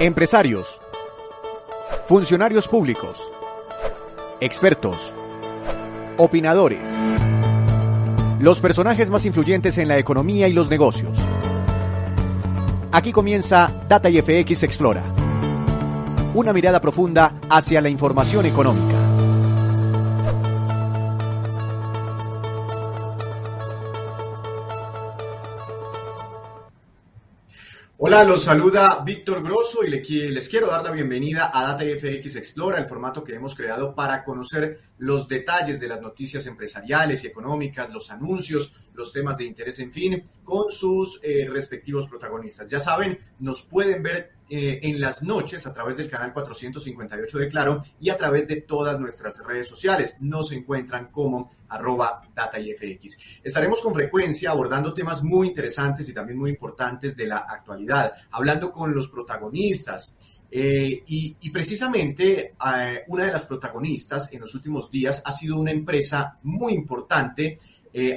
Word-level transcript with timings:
Empresarios, 0.00 0.80
funcionarios 2.08 2.66
públicos, 2.66 3.30
expertos, 4.40 5.14
opinadores, 6.16 6.88
los 8.40 8.58
personajes 8.58 9.08
más 9.08 9.24
influyentes 9.24 9.78
en 9.78 9.86
la 9.86 9.96
economía 9.96 10.48
y 10.48 10.52
los 10.52 10.68
negocios. 10.68 11.16
Aquí 12.90 13.12
comienza 13.12 13.84
Data 13.88 14.10
IFX 14.10 14.64
Explora, 14.64 15.04
una 16.34 16.52
mirada 16.52 16.80
profunda 16.80 17.34
hacia 17.48 17.80
la 17.80 17.88
información 17.88 18.46
económica. 18.46 19.03
Hola, 28.14 28.22
los 28.22 28.44
saluda 28.44 29.02
Víctor 29.04 29.42
Grosso 29.42 29.82
y 29.82 29.90
les 29.90 30.48
quiero 30.48 30.68
dar 30.68 30.84
la 30.84 30.92
bienvenida 30.92 31.50
a 31.52 31.66
Data 31.66 31.82
FX 31.82 32.36
Explora, 32.36 32.78
el 32.78 32.86
formato 32.86 33.24
que 33.24 33.34
hemos 33.34 33.56
creado 33.56 33.92
para 33.92 34.22
conocer 34.22 34.82
los 34.98 35.26
detalles 35.26 35.80
de 35.80 35.88
las 35.88 36.00
noticias 36.00 36.46
empresariales 36.46 37.24
y 37.24 37.26
económicas, 37.26 37.90
los 37.90 38.12
anuncios, 38.12 38.76
los 38.94 39.12
temas 39.12 39.36
de 39.36 39.46
interés, 39.46 39.80
en 39.80 39.92
fin, 39.92 40.22
con 40.44 40.70
sus 40.70 41.18
eh, 41.24 41.48
respectivos 41.50 42.06
protagonistas. 42.06 42.70
Ya 42.70 42.78
saben, 42.78 43.18
nos 43.40 43.62
pueden 43.62 44.00
ver 44.00 44.33
eh, 44.50 44.78
en 44.82 45.00
las 45.00 45.22
noches 45.22 45.66
a 45.66 45.72
través 45.72 45.96
del 45.96 46.10
canal 46.10 46.30
458 46.34 47.38
de 47.38 47.48
Claro 47.48 47.82
y 47.98 48.10
a 48.10 48.18
través 48.18 48.46
de 48.46 48.60
todas 48.60 49.00
nuestras 49.00 49.42
redes 49.42 49.66
sociales. 49.66 50.18
Nos 50.20 50.52
encuentran 50.52 51.06
como 51.10 51.50
arroba 51.68 52.20
datayfx. 52.34 53.18
Estaremos 53.42 53.80
con 53.80 53.94
frecuencia 53.94 54.50
abordando 54.50 54.92
temas 54.92 55.22
muy 55.22 55.48
interesantes 55.48 56.06
y 56.10 56.12
también 56.12 56.38
muy 56.38 56.50
importantes 56.50 57.16
de 57.16 57.26
la 57.26 57.38
actualidad, 57.38 58.12
hablando 58.32 58.70
con 58.70 58.94
los 58.94 59.08
protagonistas. 59.08 60.16
Eh, 60.50 61.02
y, 61.06 61.50
precisamente 61.50 62.54
eh, 62.64 63.04
una 63.08 63.24
de 63.24 63.32
las 63.32 63.46
protagonistas 63.46 64.30
en 64.30 64.40
los 64.40 64.54
últimos 64.54 64.90
días 64.90 65.22
ha 65.24 65.32
sido 65.32 65.58
una 65.58 65.70
empresa 65.70 66.38
muy 66.42 66.74
importante, 66.74 67.58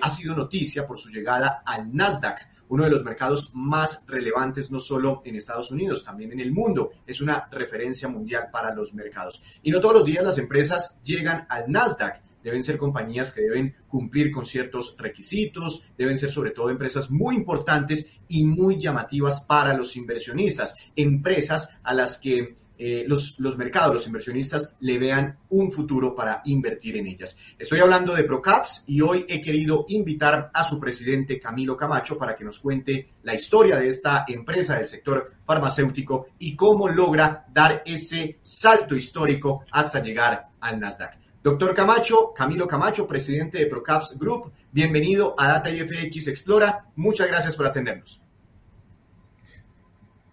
ha 0.02 0.10
sido 0.10 0.36
noticia 0.36 0.88
por 0.88 0.98
su 0.98 1.10
llegada 1.10 1.62
al 1.64 1.96
Nasdaq 1.96 2.57
uno 2.70 2.84
de 2.84 2.90
los 2.90 3.04
mercados 3.04 3.52
más 3.54 4.04
relevantes 4.08 4.72
no 4.72 4.80
solo 4.80 5.22
en 5.26 5.36
Estados 5.36 5.72
Unidos, 5.72 6.04
también 6.04 6.32
en 6.32 6.40
el 6.40 6.52
mundo. 6.52 6.92
Es 7.06 7.22
una 7.22 7.48
referencia 7.52 8.08
mundial 8.08 8.50
para 8.52 8.74
los 8.74 8.94
mercados. 8.94 9.42
Y 9.64 9.72
no 9.72 9.80
todos 9.80 9.96
los 9.96 10.06
días 10.06 10.24
las 10.24 10.38
empresas 10.38 11.00
llegan 11.04 11.46
al 11.50 11.72
Nasdaq. 11.72 12.22
Deben 12.44 12.64
ser 12.64 12.78
compañías 12.78 13.32
que 13.32 13.42
deben 13.42 13.76
cumplir 13.88 14.32
con 14.32 14.46
ciertos 14.46 14.96
requisitos, 14.98 15.90
deben 15.98 16.18
ser 16.18 16.32
sobre 16.32 16.52
todo 16.52 16.70
empresas 16.70 17.10
muy 17.10 17.36
importantes 17.36 18.10
y 18.30 18.46
muy 18.46 18.80
llamativas 18.80 19.42
para 19.42 19.74
los 19.74 19.98
inversionistas, 19.98 20.76
empresas 20.96 21.70
a 21.84 21.94
las 21.94 22.18
que 22.18 22.56
eh, 22.78 23.06
los, 23.08 23.40
los 23.40 23.58
mercados, 23.58 23.96
los 23.96 24.08
inversionistas 24.08 24.76
le 24.82 25.00
vean 25.00 25.40
un 25.50 25.72
futuro 25.72 26.14
para 26.14 26.42
invertir 26.46 26.98
en 26.98 27.08
ellas. 27.08 27.38
Estoy 27.58 27.80
hablando 27.80 28.14
de 28.14 28.24
Procaps 28.24 28.84
y 28.88 29.02
hoy 29.02 29.26
he 29.28 29.42
querido 29.42 29.86
invitar 29.90 30.52
a 30.54 30.64
su 30.64 30.80
presidente 30.80 31.40
Camilo 31.40 31.76
Camacho 31.76 32.18
para 32.18 32.36
que 32.36 32.44
nos 32.44 32.60
cuente 32.60 33.14
la 33.24 33.34
historia 33.34 33.78
de 33.78 33.88
esta 33.88 34.26
empresa 34.28 34.76
del 34.76 34.88
sector 34.88 35.32
farmacéutico 35.46 36.28
y 36.40 36.56
cómo 36.56 36.88
logra 36.88 37.46
dar 37.52 37.82
ese 37.86 38.38
salto 38.42 38.96
histórico 38.96 39.66
hasta 39.72 40.02
llegar 40.02 40.50
al 40.60 40.80
Nasdaq. 40.80 41.18
Doctor 41.42 41.74
Camacho, 41.74 42.34
Camilo 42.34 42.68
Camacho, 42.68 43.08
presidente 43.08 43.58
de 43.58 43.68
Procaps 43.68 44.18
Group, 44.20 44.52
bienvenido 44.72 45.34
a 45.38 45.48
Data 45.48 45.70
IFX 45.70 46.28
Explora. 46.28 46.86
Muchas 46.96 47.28
gracias 47.28 47.56
por 47.56 47.66
atendernos. 47.66 48.22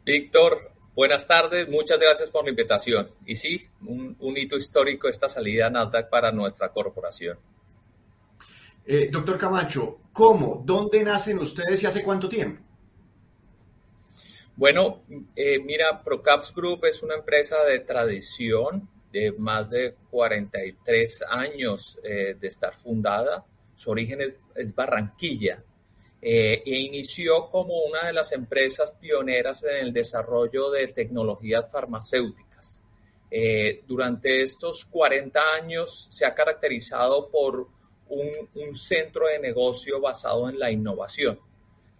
Víctor, 0.05 0.74
Buenas 0.95 1.27
tardes, 1.27 1.69
muchas 1.69 1.99
gracias 1.99 2.31
por 2.31 2.45
la 2.45 2.51
invitación. 2.51 3.11
Y 3.27 3.35
sí, 3.35 3.69
un, 3.85 4.17
hito 4.37 4.57
histórico 4.57 5.09
esta 5.09 5.29
salida 5.29 5.67
a 5.67 5.71
Nasdaq 5.71 6.09
para 6.09 6.31
nuestra 6.31 6.69
corporación. 6.69 7.37
Eh, 8.87 9.09
doctor 9.11 9.37
Camacho, 9.37 9.99
¿cómo? 10.13 10.63
¿Dónde 10.65 11.03
nacen 11.03 11.39
ustedes 11.41 11.83
y 11.83 11.87
hace 11.87 12.01
cuánto 12.01 12.29
tiempo? 12.29 12.63
Bueno, 14.55 15.03
eh, 15.35 15.59
mira, 15.59 16.01
Procaps 16.01 16.55
Group 16.55 16.85
es 16.85 17.03
una 17.03 17.17
empresa 17.17 17.65
de 17.65 17.81
tradición 17.81 18.89
de 19.11 19.33
más 19.33 19.71
de 19.71 19.97
43 20.11 21.25
años 21.29 21.99
eh, 22.05 22.37
de 22.39 22.47
estar 22.47 22.77
fundada. 22.77 23.45
Su 23.75 23.91
origen 23.91 24.21
es 24.21 24.75
Barranquilla, 24.77 25.61
eh, 26.27 26.63
e 26.65 26.79
inició 26.79 27.51
como 27.51 27.83
una 27.83 28.07
de 28.07 28.15
las 28.15 28.33
empresas 28.33 28.95
pioneras 28.95 29.63
en 29.63 29.77
el 29.85 29.93
desarrollo 29.93 30.71
de 30.71 30.89
tecnologías 30.89 31.71
farmacéuticas. 31.71 32.81
Eh, 33.31 33.83
durante 33.87 34.41
estos 34.41 34.87
40 34.87 35.39
años 35.53 36.07
se 36.09 36.25
ha 36.25 36.35
caracterizado 36.35 37.29
por 37.29 37.69
un, 38.09 38.75
centro 38.75 39.27
de 39.27 39.39
negocio 39.39 40.01
basado 40.01 40.49
en 40.49 40.59
la 40.59 40.71
innovación. 40.71 41.39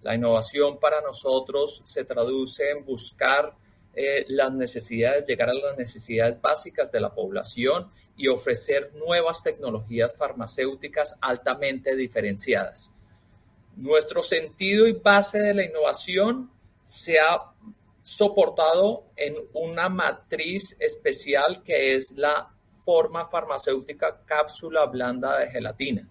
La 0.03 0.15
innovación 0.15 0.81
para 0.81 1.03
nosotros 1.03 1.83
se 1.85 2.07
traduce 2.07 2.71
en 2.71 2.83
buscar 2.83 3.55
eh, 3.95 4.25
las 4.29 4.55
necesidades, 4.55 5.27
llegar 5.27 5.51
a 5.51 5.55
las 5.55 5.77
necesidades 5.77 6.41
básicas 6.41 6.91
de 6.91 7.01
la 7.01 7.15
población 7.15 7.91
y 8.17 8.29
ofrecer 8.29 8.95
nuevas 8.95 9.43
tecnologías 9.43 10.17
farmacéuticas 10.17 11.19
altamente 11.21 11.95
diferenciadas. 11.95 12.91
Nuestro 13.77 14.23
sentido 14.23 14.87
y 14.87 14.93
base 14.93 15.39
de 15.41 15.55
la 15.55 15.65
innovación 15.65 16.51
se 16.87 17.19
ha 17.19 17.53
soportado 18.03 19.07
en 19.17 19.37
una 19.55 19.89
matriz 19.89 20.77
especial 20.79 21.63
que 21.65 21.97
es 21.97 22.13
la 22.13 22.55
forma 22.85 23.29
farmacéutica 23.29 24.25
cápsula 24.25 24.87
blanda 24.87 25.39
de 25.39 25.51
gelatina. 25.51 26.09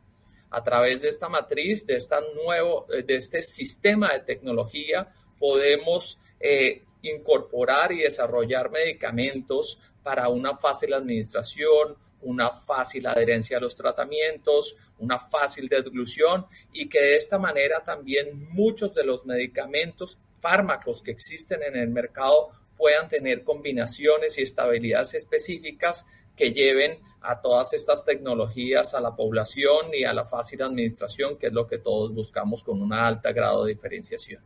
A 0.50 0.64
través 0.64 1.02
de 1.02 1.10
esta 1.10 1.30
matriz, 1.30 1.86
de, 1.86 1.98
nuevo, 2.44 2.86
de 2.88 3.16
este 3.16 3.42
sistema 3.42 4.10
de 4.10 4.20
tecnología, 4.22 5.12
podemos 5.40 6.20
eh, 6.40 6.84
incorporar 7.04 7.92
y 7.92 8.02
desarrollar 8.02 8.70
medicamentos 8.70 9.80
para 10.04 10.30
una 10.30 10.56
fácil 10.56 10.94
administración, 10.94 11.96
una 12.24 12.50
fácil 12.50 13.08
adherencia 13.08 13.58
a 13.58 13.62
los 13.62 13.76
tratamientos, 13.76 14.76
una 15.00 15.20
fácil 15.20 15.68
deglución 15.68 16.46
y 16.72 16.88
que 16.88 17.00
de 17.00 17.16
esta 17.16 17.38
manera 17.38 17.84
también 17.84 18.48
muchos 18.50 18.94
de 18.94 19.04
los 19.04 19.26
medicamentos, 19.26 20.20
fármacos 20.40 21.02
que 21.02 21.12
existen 21.12 21.64
en 21.64 21.78
el 21.78 21.90
mercado 21.90 22.52
puedan 22.78 23.08
tener 23.08 23.44
combinaciones 23.44 24.38
y 24.38 24.42
estabilidades 24.42 25.14
específicas 25.14 26.06
que 26.36 26.52
lleven 26.52 27.00
a 27.22 27.40
todas 27.40 27.72
estas 27.74 28.04
tecnologías 28.04 28.94
a 28.94 29.00
la 29.00 29.16
población 29.16 29.94
y 29.94 30.04
a 30.04 30.14
la 30.14 30.26
fácil 30.26 30.62
administración, 30.62 31.38
que 31.38 31.48
es 31.48 31.54
lo 31.54 31.66
que 31.66 31.78
todos 31.78 32.14
buscamos 32.14 32.64
con 32.64 32.82
un 32.82 32.92
alto 32.92 33.34
grado 33.34 33.64
de 33.64 33.74
diferenciación. 33.74 34.42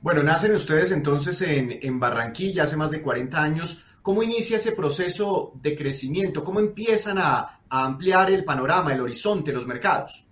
Bueno, 0.00 0.22
nacen 0.22 0.54
ustedes 0.54 0.90
entonces 0.90 1.40
en, 1.42 1.78
en 1.82 2.00
Barranquilla 2.00 2.64
hace 2.64 2.76
más 2.76 2.90
de 2.90 3.02
40 3.02 3.42
años. 3.42 3.84
¿Cómo 4.04 4.22
inicia 4.22 4.58
ese 4.58 4.72
proceso 4.72 5.52
de 5.62 5.74
crecimiento? 5.74 6.44
¿Cómo 6.44 6.60
empiezan 6.60 7.16
a, 7.16 7.62
ampliar 7.70 8.30
el 8.30 8.44
panorama, 8.44 8.92
el 8.92 9.00
horizonte, 9.00 9.50
los 9.50 9.66
mercados? 9.66 10.26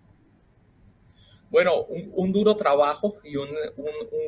Bueno, 1.48 1.86
un, 1.86 2.30
duro 2.30 2.54
trabajo 2.54 3.16
y 3.24 3.34
un, 3.36 3.48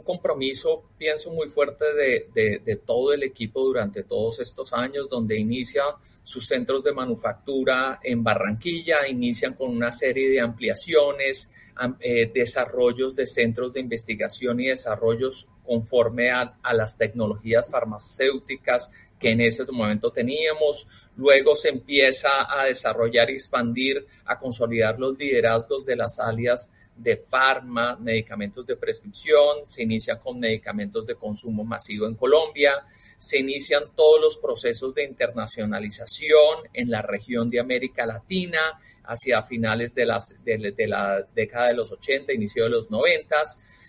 compromiso, 0.03 0.85
pienso 0.97 1.31
muy 1.31 1.49
fuerte 1.49 1.85
de, 1.93 2.81
todo 2.87 3.13
el 3.13 3.23
equipo 3.23 3.61
durante 3.61 4.03
todos 4.05 4.41
estos 4.41 4.73
años, 4.73 5.11
donde 5.11 5.39
inicia 5.39 5.83
sus 6.23 6.47
centros 6.47 6.83
de 6.83 6.95
manufactura 6.95 8.01
en 8.03 8.25
Barranquilla, 8.25 9.07
inician 9.07 9.53
con 9.53 9.71
una 9.71 9.93
serie 9.93 10.31
de 10.31 10.41
ampliaciones, 10.41 11.53
eh, 12.01 12.31
desarrollos 12.33 13.15
de 13.15 13.27
centros 13.27 13.75
de 13.75 13.81
investigación 13.81 14.59
y 14.61 14.69
desarrollos 14.69 15.47
conforme 15.67 16.31
a 16.31 16.57
las 16.73 16.97
tecnologías 16.97 17.69
farmacéuticas, 17.69 18.91
que 19.25 19.31
en 19.31 19.41
ese 19.41 19.65
momento 19.73 20.11
teníamos. 20.11 20.87
Luego 21.17 21.55
se 21.55 21.71
empieza 21.71 22.29
a 22.47 22.67
desarrollar 22.67 23.31
y 23.31 23.33
expandir, 23.33 24.07
a 24.27 24.39
consolidar 24.39 24.99
los 24.99 25.19
liderazgos 25.19 25.87
de 25.87 25.97
las 25.97 26.21
áreas 26.21 26.71
de 26.95 27.17
farma, 27.17 27.97
medicamentos 27.97 28.67
de 28.67 28.77
prescripción, 28.77 29.65
se 29.65 29.83
inicia 29.83 30.21
con 30.21 30.39
medicamentos 30.39 31.07
de 31.07 31.15
consumo 31.15 31.65
masivo 31.65 32.07
en 32.07 32.17
Colombia, 32.17 32.85
se 33.19 33.39
inician 33.39 33.85
todos 33.97 34.21
los 34.21 34.37
procesos 34.37 34.95
de 34.95 35.05
internacionalización 35.05 36.69
en 36.75 36.91
la 36.91 37.01
región 37.01 37.49
de 37.49 37.61
América 37.61 38.05
Latina 38.05 38.79
hacia 39.05 39.43
finales 39.43 39.95
de, 39.95 40.05
las, 40.05 40.45
de, 40.45 40.87
la 40.87 41.27
década 41.35 41.69
de 41.69 41.75
los 41.75 41.91
80, 41.91 42.31
inicio 42.35 42.65
de 42.65 42.71
los 42.71 42.91
90 42.91 43.37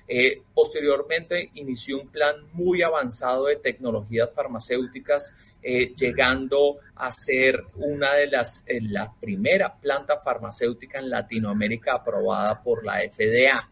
eh, 0.07 0.43
posteriormente 0.53 1.49
inició 1.55 1.99
un 1.99 2.09
plan 2.09 2.35
muy 2.53 2.83
avanzado 2.83 3.47
de 3.47 3.55
tecnologías 3.55 4.31
farmacéuticas, 4.31 5.33
eh, 5.63 5.93
llegando 5.95 6.77
a 6.95 7.11
ser 7.11 7.63
una 7.75 8.13
de 8.13 8.27
las, 8.27 8.63
eh, 8.67 8.79
la 8.81 9.11
primera 9.19 9.73
planta 9.73 10.19
farmacéutica 10.19 10.99
en 10.99 11.09
Latinoamérica 11.09 11.95
aprobada 11.95 12.61
por 12.61 12.85
la 12.85 13.01
FDA. 13.01 13.69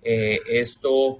esto 0.00 1.18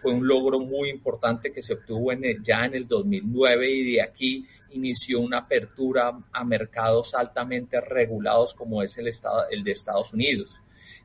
fue 0.00 0.12
un 0.12 0.26
logro 0.26 0.60
muy 0.60 0.90
importante 0.90 1.50
que 1.50 1.62
se 1.62 1.74
obtuvo 1.74 2.12
ya 2.42 2.66
en 2.66 2.74
el 2.74 2.86
2009 2.86 3.70
y 3.70 3.92
de 3.92 4.02
aquí 4.02 4.46
inició 4.70 5.20
una 5.20 5.38
apertura 5.38 6.12
a 6.32 6.44
mercados 6.44 7.14
altamente 7.14 7.80
regulados 7.80 8.54
como 8.54 8.82
es 8.82 8.98
el, 8.98 9.08
estado, 9.08 9.48
el 9.50 9.64
de 9.64 9.72
Estados 9.72 10.12
Unidos. 10.12 10.60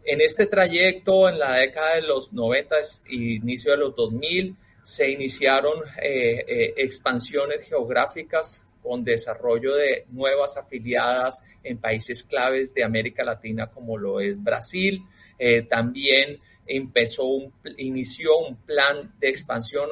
En 0.05 0.19
este 0.19 0.47
trayecto, 0.47 1.29
en 1.29 1.39
la 1.39 1.53
década 1.53 1.95
de 1.95 2.01
los 2.01 2.33
90 2.33 2.75
y 3.09 3.35
inicio 3.35 3.71
de 3.71 3.77
los 3.77 3.95
2000, 3.95 4.55
se 4.83 5.09
iniciaron 5.09 5.81
eh, 6.01 6.43
eh, 6.45 6.73
expansiones 6.77 7.67
geográficas 7.67 8.65
con 8.81 9.03
desarrollo 9.03 9.75
de 9.75 10.05
nuevas 10.11 10.57
afiliadas 10.57 11.41
en 11.63 11.77
países 11.77 12.21
claves 12.23 12.73
de 12.73 12.83
América 12.83 13.23
Latina 13.23 13.67
como 13.67 13.97
lo 13.97 14.19
es 14.19 14.43
Brasil. 14.43 15.01
Eh, 15.39 15.61
también 15.61 16.39
empezó 16.67 17.23
un, 17.25 17.53
inició 17.77 18.37
un 18.39 18.57
plan 18.57 19.13
de 19.19 19.29
expansión 19.29 19.89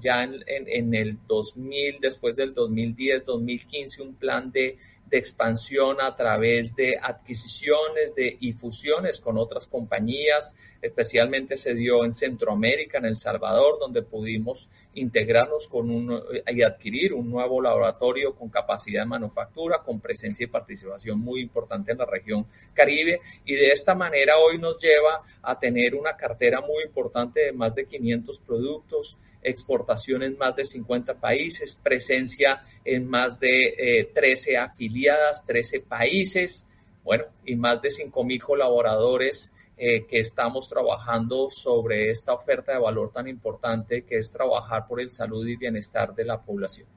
ya 0.00 0.24
en, 0.24 0.42
en, 0.46 0.94
el 0.94 1.16
2000, 1.28 1.98
después 2.00 2.34
del 2.34 2.54
2010, 2.54 3.24
2015, 3.24 4.02
un 4.02 4.14
plan 4.14 4.50
de 4.50 4.78
de 5.08 5.18
expansión 5.18 6.00
a 6.00 6.14
través 6.14 6.74
de 6.74 6.98
adquisiciones 7.00 8.14
de, 8.14 8.36
y 8.40 8.52
fusiones 8.52 9.20
con 9.20 9.38
otras 9.38 9.66
compañías, 9.66 10.54
especialmente 10.82 11.56
se 11.56 11.74
dio 11.74 12.04
en 12.04 12.12
Centroamérica, 12.12 12.98
en 12.98 13.06
El 13.06 13.16
Salvador, 13.16 13.78
donde 13.80 14.02
pudimos 14.02 14.68
integrarnos 14.94 15.68
con 15.68 15.90
un, 15.90 16.22
y 16.46 16.62
adquirir 16.62 17.14
un 17.14 17.30
nuevo 17.30 17.60
laboratorio 17.60 18.34
con 18.34 18.48
capacidad 18.48 19.02
de 19.02 19.06
manufactura, 19.06 19.82
con 19.82 20.00
presencia 20.00 20.44
y 20.44 20.48
participación 20.48 21.18
muy 21.20 21.40
importante 21.40 21.92
en 21.92 21.98
la 21.98 22.06
región 22.06 22.46
Caribe, 22.74 23.20
y 23.44 23.54
de 23.54 23.68
esta 23.68 23.94
manera 23.94 24.38
hoy 24.38 24.58
nos 24.58 24.80
lleva 24.80 25.22
a 25.42 25.58
tener 25.58 25.94
una 25.94 26.16
cartera 26.16 26.60
muy 26.60 26.84
importante 26.84 27.40
de 27.40 27.52
más 27.52 27.74
de 27.74 27.86
500 27.86 28.38
productos, 28.40 29.16
exportación 29.48 30.22
en 30.22 30.36
más 30.38 30.54
de 30.56 30.64
50 30.64 31.14
países, 31.14 31.76
presencia 31.76 32.64
en 32.84 33.08
más 33.08 33.38
de 33.40 34.10
13 34.14 34.52
eh, 34.52 34.56
afiliadas, 34.56 35.44
13 35.44 35.80
países, 35.80 36.68
bueno, 37.04 37.24
y 37.44 37.56
más 37.56 37.80
de 37.80 37.90
5 37.90 38.24
mil 38.24 38.42
colaboradores 38.42 39.54
eh, 39.76 40.06
que 40.06 40.18
estamos 40.18 40.68
trabajando 40.68 41.48
sobre 41.50 42.10
esta 42.10 42.32
oferta 42.32 42.72
de 42.72 42.78
valor 42.78 43.12
tan 43.12 43.28
importante 43.28 44.02
que 44.02 44.16
es 44.16 44.30
trabajar 44.30 44.86
por 44.88 45.00
el 45.00 45.08
salud 45.08 45.46
y 45.46 45.56
bienestar 45.56 46.14
de 46.14 46.24
la 46.24 46.42
población. 46.42 46.88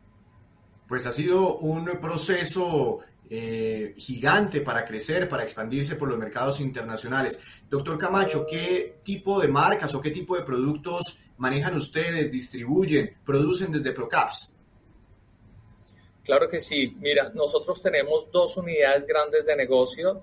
Pues 0.88 1.06
ha 1.06 1.12
sido 1.12 1.60
un 1.60 1.86
proceso 2.02 3.02
eh, 3.30 3.94
gigante 3.96 4.60
para 4.60 4.84
crecer, 4.84 5.30
para 5.30 5.44
expandirse 5.44 5.96
por 5.96 6.10
los 6.10 6.18
mercados 6.18 6.60
internacionales. 6.60 7.40
Doctor 7.70 7.98
Camacho, 7.98 8.46
¿qué 8.46 9.00
tipo 9.04 9.40
de 9.40 9.48
marcas 9.48 9.94
o 9.94 10.02
qué 10.02 10.12
tipo 10.12 10.36
de 10.36 10.44
productos 10.44 11.21
manejan 11.42 11.76
ustedes, 11.76 12.32
distribuyen, 12.32 13.18
producen 13.26 13.72
desde 13.72 13.94
Procaps? 13.94 14.54
Claro 16.24 16.48
que 16.48 16.60
sí. 16.60 16.96
Mira, 17.00 17.32
nosotros 17.34 17.82
tenemos 17.82 18.30
dos 18.32 18.58
unidades 18.58 19.08
grandes 19.08 19.48
de 19.48 19.56
negocio. 19.56 20.22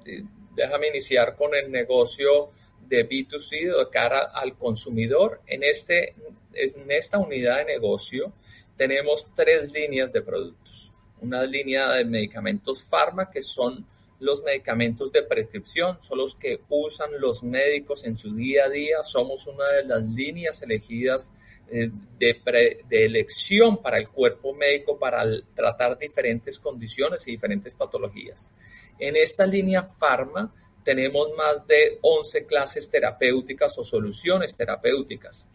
Déjame 0.54 0.88
iniciar 0.88 1.34
con 1.34 1.56
el 1.56 1.72
negocio 1.72 2.50
de 2.86 3.08
B2C 3.08 3.76
de 3.76 3.90
cara 3.90 4.30
al 4.32 4.56
consumidor. 4.56 5.40
En, 5.48 5.64
este, 5.64 6.14
en 6.54 6.90
esta 6.92 7.18
unidad 7.18 7.58
de 7.58 7.64
negocio 7.64 8.32
tenemos 8.76 9.26
tres 9.34 9.72
líneas 9.72 10.12
de 10.12 10.22
productos. 10.22 10.92
Una 11.20 11.42
línea 11.42 11.94
de 11.94 12.04
medicamentos 12.04 12.84
farma, 12.84 13.28
que 13.28 13.42
son 13.42 13.84
los 14.20 14.42
medicamentos 14.42 15.12
de 15.12 15.22
prescripción, 15.22 16.00
son 16.00 16.18
los 16.18 16.34
que 16.34 16.60
usan 16.68 17.10
los 17.18 17.42
médicos 17.42 18.04
en 18.04 18.16
su 18.16 18.34
día 18.34 18.64
a 18.64 18.68
día. 18.68 19.02
Somos 19.02 19.46
una 19.46 19.68
de 19.68 19.84
las 19.84 20.02
líneas 20.02 20.60
elegidas 20.62 21.32
eh, 21.70 21.90
de, 22.18 23.04
elección 23.04 23.82
para 23.82 23.98
el 23.98 24.08
cuerpo 24.08 24.54
médico 24.54 24.98
para 24.98 25.22
tratar 25.54 25.98
diferentes 25.98 26.58
condiciones 26.58 27.28
y 27.28 27.32
diferentes 27.32 27.74
patologías. 27.74 28.52
En 28.98 29.16
esta 29.16 29.46
línea 29.46 29.82
farma 29.82 30.52
tenemos 30.82 31.28
más 31.36 31.66
de 31.66 31.98
11 32.00 32.46
clases 32.46 32.90
terapéuticas 32.90 33.78
o 33.78 33.84
soluciones 33.84 34.56
terapéuticas. 34.56 35.46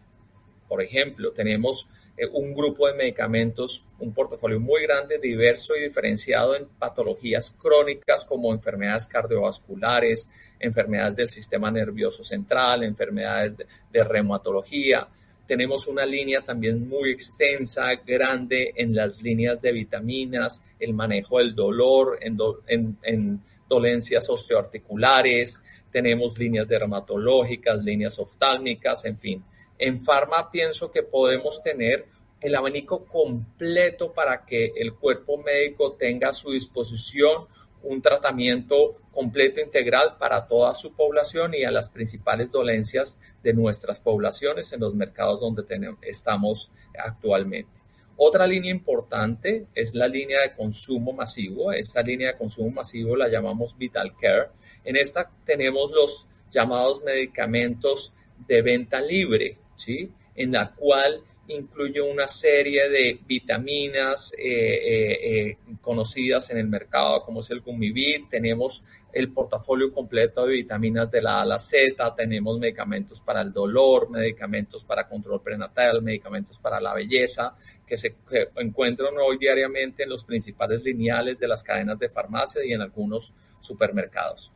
Por 0.68 0.82
ejemplo, 0.82 1.32
tenemos 1.32 1.88
un 2.32 2.54
grupo 2.54 2.86
de 2.86 2.94
medicamentos, 2.94 3.84
un 3.98 4.12
portafolio 4.12 4.60
muy 4.60 4.82
grande, 4.82 5.18
diverso 5.18 5.74
y 5.76 5.82
diferenciado 5.82 6.54
en 6.54 6.66
patologías 6.66 7.50
crónicas 7.50 8.24
como 8.24 8.52
enfermedades 8.52 9.06
cardiovasculares, 9.06 10.28
enfermedades 10.60 11.16
del 11.16 11.28
sistema 11.28 11.70
nervioso 11.70 12.22
central, 12.22 12.84
enfermedades 12.84 13.58
de, 13.90 14.04
reumatología. 14.04 15.08
Tenemos 15.46 15.88
una 15.88 16.06
línea 16.06 16.40
también 16.40 16.88
muy 16.88 17.10
extensa, 17.10 17.94
grande 17.96 18.72
en 18.76 18.94
las 18.94 19.20
líneas 19.20 19.60
de 19.60 19.72
vitaminas, 19.72 20.64
el 20.78 20.94
manejo 20.94 21.38
del 21.38 21.54
dolor 21.54 22.18
en, 22.20 22.96
en 23.02 23.40
dolencias 23.68 24.28
osteoarticulares, 24.30 25.60
tenemos 25.90 26.38
líneas 26.38 26.68
dermatológicas, 26.68 27.82
líneas 27.82 28.18
oftálmicas, 28.18 29.04
en 29.04 29.18
fin 29.18 29.44
en 29.86 30.02
Pharma 30.02 30.50
pienso 30.50 30.90
que 30.90 31.02
podemos 31.02 31.62
tener 31.62 32.06
el 32.40 32.54
abanico 32.54 33.04
completo 33.04 34.12
para 34.12 34.44
que 34.44 34.72
el 34.76 34.94
cuerpo 34.94 35.38
médico 35.38 35.92
tenga 35.92 36.30
a 36.30 36.32
su 36.32 36.50
disposición 36.52 37.46
un 37.82 38.00
tratamiento 38.00 38.96
completo 39.12 39.60
integral 39.60 40.16
para 40.18 40.46
toda 40.46 40.74
su 40.74 40.94
población 40.94 41.54
y 41.54 41.64
a 41.64 41.70
las 41.70 41.90
principales 41.90 42.50
dolencias 42.50 43.20
de 43.42 43.52
nuestras 43.52 44.00
poblaciones 44.00 44.72
en 44.72 44.80
los 44.80 44.94
mercados 44.94 45.40
donde 45.40 45.62
tenemos, 45.62 45.98
estamos 46.02 46.70
actualmente. 46.98 47.80
Otra 48.16 48.46
línea 48.46 48.70
importante 48.70 49.66
es 49.74 49.94
la 49.94 50.06
línea 50.06 50.42
de 50.42 50.54
consumo 50.54 51.12
masivo. 51.12 51.72
Esta 51.72 52.00
línea 52.00 52.32
de 52.32 52.38
consumo 52.38 52.70
masivo 52.70 53.16
la 53.16 53.28
llamamos 53.28 53.76
Vital 53.76 54.14
Care. 54.20 54.48
En 54.84 54.96
esta 54.96 55.30
tenemos 55.44 55.90
los 55.90 56.26
llamados 56.50 57.02
medicamentos 57.02 58.14
de 58.46 58.62
venta 58.62 59.00
libre, 59.00 59.58
¿sí? 59.74 60.10
en 60.34 60.52
la 60.52 60.72
cual 60.72 61.22
incluye 61.48 62.00
una 62.00 62.26
serie 62.26 62.88
de 62.88 63.20
vitaminas 63.26 64.34
eh, 64.38 64.44
eh, 64.44 65.18
eh, 65.22 65.58
conocidas 65.82 66.50
en 66.50 66.58
el 66.58 66.68
mercado 66.68 67.22
como 67.22 67.40
es 67.40 67.50
el 67.50 67.60
Gumivit, 67.60 68.30
tenemos 68.30 68.82
el 69.12 69.30
portafolio 69.30 69.92
completo 69.92 70.46
de 70.46 70.54
vitaminas 70.54 71.10
de 71.10 71.22
la 71.22 71.38
A 71.38 71.42
a 71.42 71.46
la 71.46 71.58
Z, 71.58 72.14
tenemos 72.14 72.58
medicamentos 72.58 73.20
para 73.20 73.42
el 73.42 73.52
dolor, 73.52 74.10
medicamentos 74.10 74.82
para 74.84 75.06
control 75.06 75.40
prenatal, 75.40 76.02
medicamentos 76.02 76.58
para 76.58 76.80
la 76.80 76.94
belleza, 76.94 77.56
que 77.86 77.96
se 77.96 78.16
encuentran 78.56 79.14
hoy 79.24 79.38
diariamente 79.38 80.02
en 80.02 80.08
los 80.08 80.24
principales 80.24 80.82
lineales 80.82 81.38
de 81.38 81.46
las 81.46 81.62
cadenas 81.62 81.98
de 81.98 82.08
farmacia 82.08 82.64
y 82.64 82.72
en 82.72 82.80
algunos 82.80 83.32
supermercados. 83.60 84.50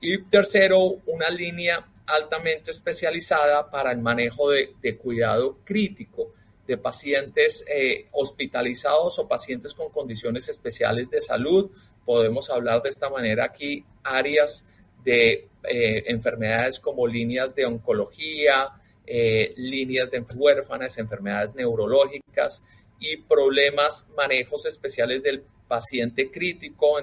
Y 0.00 0.22
tercero, 0.24 0.98
una 1.06 1.28
línea 1.28 1.84
altamente 2.06 2.70
especializada 2.70 3.70
para 3.70 3.92
el 3.92 3.98
manejo 3.98 4.50
de, 4.50 4.96
cuidado 4.96 5.58
crítico 5.64 6.32
de 6.66 6.78
pacientes 6.78 7.64
eh, 7.68 8.08
hospitalizados 8.12 9.18
o 9.18 9.28
pacientes 9.28 9.74
con 9.74 9.90
condiciones 9.90 10.48
especiales 10.48 11.10
de 11.10 11.20
salud. 11.20 11.70
Podemos 12.04 12.50
hablar 12.50 12.82
de 12.82 12.88
esta 12.88 13.08
manera 13.08 13.44
aquí 13.44 13.84
áreas 14.02 14.66
de 15.04 15.48
eh, 15.64 16.04
enfermedades 16.06 16.80
como 16.80 17.06
líneas 17.06 17.54
de 17.54 17.66
oncología, 17.66 18.72
eh, 19.06 19.54
líneas 19.56 20.10
de 20.10 20.24
huérfanas, 20.34 20.98
enfermedades 20.98 21.54
neurológicas 21.54 22.64
y 22.98 23.16
problemas, 23.18 24.08
manejos 24.16 24.66
especiales 24.66 25.22
del 25.22 25.44
paciente 25.68 26.30
crítico, 26.30 26.98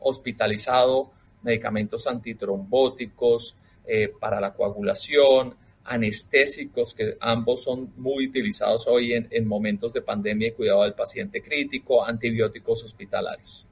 hospitalizado, 0.00 1.10
medicamentos 1.42 2.06
antitrombóticos, 2.06 3.56
eh, 3.90 4.12
para 4.20 4.38
la 4.38 4.52
coagulación, 4.52 5.56
anestésicos, 5.84 6.92
que 6.92 7.16
ambos 7.20 7.62
son 7.64 7.94
muy 7.96 8.28
utilizados 8.28 8.86
hoy 8.86 9.14
en, 9.14 9.48
momentos 9.48 9.94
de 9.94 10.02
pandemia 10.02 10.48
y 10.48 10.52
cuidado 10.52 10.82
del 10.82 10.92
paciente 10.92 11.40
crítico, 11.40 12.04
antibióticos 12.04 12.84
hospitalarios. 12.84 13.66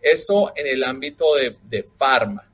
Esto 0.00 0.52
en 0.56 0.66
el 0.66 0.82
ámbito 0.82 1.34
de, 1.34 1.58
de 1.68 1.82
farma. 1.82 2.48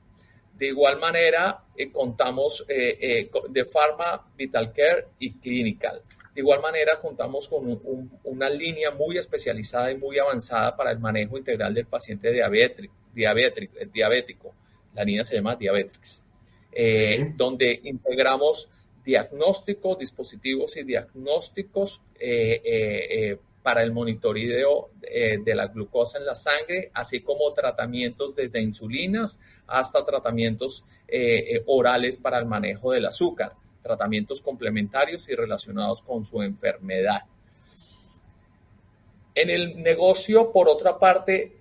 De 0.55 0.67
igual 0.67 0.99
manera, 0.99 1.62
eh, 1.76 1.93
contamos 1.93 2.67
eh, 2.69 3.31
de 3.49 3.64
Pharma, 3.64 4.26
Vital 4.37 4.73
Care 4.73 5.07
y 5.21 5.35
Clinical. 5.35 6.02
De 6.35 6.40
igual 6.40 6.61
manera, 6.61 7.00
contamos 7.00 7.49
con 7.49 7.81
una 8.25 8.50
línea 8.50 8.90
muy 8.90 9.19
especializada 9.19 9.93
y 9.93 9.97
muy 9.97 10.19
avanzada 10.19 10.76
para 10.76 10.90
el 10.90 10.99
manejo 10.99 11.38
integral 11.38 11.75
del 11.75 11.87
paciente 11.87 12.33
diabético. 12.33 12.95
diabético. 13.93 14.55
La 14.95 15.05
línea 15.05 15.25
se 15.25 15.37
llama 15.37 15.55
Diabetrix. 15.55 16.25
Eh, 16.72 17.32
donde 17.37 17.80
integramos 17.84 18.68
diagnósticos, 19.04 19.98
dispositivos 19.98 20.76
y 20.76 20.84
diagnósticos 20.84 22.02
eh, 22.20 22.60
eh, 22.64 23.38
para 23.62 23.82
el 23.82 23.92
monitoreo 23.92 24.90
de 25.00 25.54
la 25.54 25.66
glucosa 25.66 26.18
en 26.18 26.26
la 26.26 26.34
sangre, 26.34 26.90
así 26.94 27.20
como 27.20 27.52
tratamientos 27.52 28.34
desde 28.34 28.62
insulinas 28.62 29.38
hasta 29.66 30.04
tratamientos 30.04 30.84
orales 31.66 32.16
para 32.16 32.38
el 32.38 32.46
manejo 32.46 32.92
del 32.92 33.06
azúcar 33.06 33.52
tratamientos 33.82 34.40
complementarios 34.42 35.28
y 35.28 35.34
relacionados 35.34 36.02
con 36.02 36.25
su 36.25 36.42
enfermedad. 36.42 37.22
En 39.34 39.50
el 39.50 39.82
negocio, 39.82 40.50
por 40.52 40.68
otra 40.68 40.98
parte, 40.98 41.57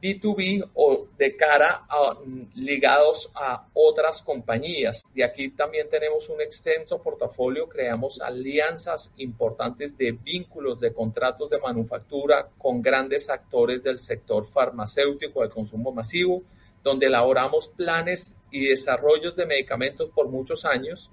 B2B 0.00 0.70
o 0.74 1.06
de 1.16 1.36
cara 1.36 1.86
a, 1.88 2.18
ligados 2.54 3.30
a 3.34 3.66
otras 3.72 4.22
compañías. 4.22 5.10
De 5.14 5.24
aquí 5.24 5.50
también 5.50 5.88
tenemos 5.88 6.28
un 6.28 6.40
extenso 6.40 7.02
portafolio, 7.02 7.68
creamos 7.68 8.20
alianzas 8.20 9.12
importantes 9.16 9.96
de 9.96 10.12
vínculos, 10.12 10.80
de 10.80 10.92
contratos 10.92 11.50
de 11.50 11.58
manufactura 11.58 12.48
con 12.58 12.82
grandes 12.82 13.30
actores 13.30 13.82
del 13.82 13.98
sector 13.98 14.44
farmacéutico 14.44 15.42
de 15.42 15.48
consumo 15.48 15.92
masivo, 15.92 16.42
donde 16.82 17.06
elaboramos 17.06 17.68
planes 17.68 18.38
y 18.50 18.68
desarrollos 18.68 19.34
de 19.34 19.46
medicamentos 19.46 20.10
por 20.14 20.28
muchos 20.28 20.64
años, 20.64 21.10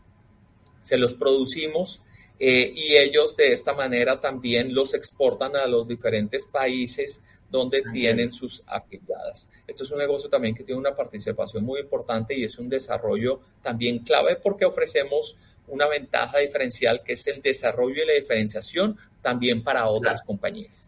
se 0.83 0.97
los 0.97 1.15
producimos 1.15 2.03
eh, 2.45 2.73
y 2.75 2.97
ellos 2.97 3.37
de 3.37 3.53
esta 3.53 3.73
manera 3.73 4.19
también 4.19 4.75
los 4.75 4.93
exportan 4.93 5.55
a 5.55 5.65
los 5.65 5.87
diferentes 5.87 6.45
países 6.45 7.23
donde 7.49 7.81
tienen 7.93 8.33
sus 8.33 8.61
afiliadas. 8.67 9.47
Esto 9.65 9.85
es 9.85 9.91
un 9.91 9.99
negocio 9.99 10.29
también 10.29 10.53
que 10.53 10.65
tiene 10.65 10.77
una 10.77 10.93
participación 10.93 11.63
muy 11.63 11.79
importante 11.79 12.37
y 12.37 12.43
es 12.43 12.59
un 12.59 12.67
desarrollo 12.67 13.39
también 13.61 13.99
clave 13.99 14.35
porque 14.35 14.65
ofrecemos 14.65 15.37
una 15.69 15.87
ventaja 15.87 16.39
diferencial 16.39 17.01
que 17.01 17.13
es 17.13 17.25
el 17.27 17.41
desarrollo 17.41 18.03
y 18.03 18.07
la 18.07 18.13
diferenciación 18.15 18.97
también 19.21 19.63
para 19.63 19.87
otras 19.87 20.21
compañías. 20.21 20.85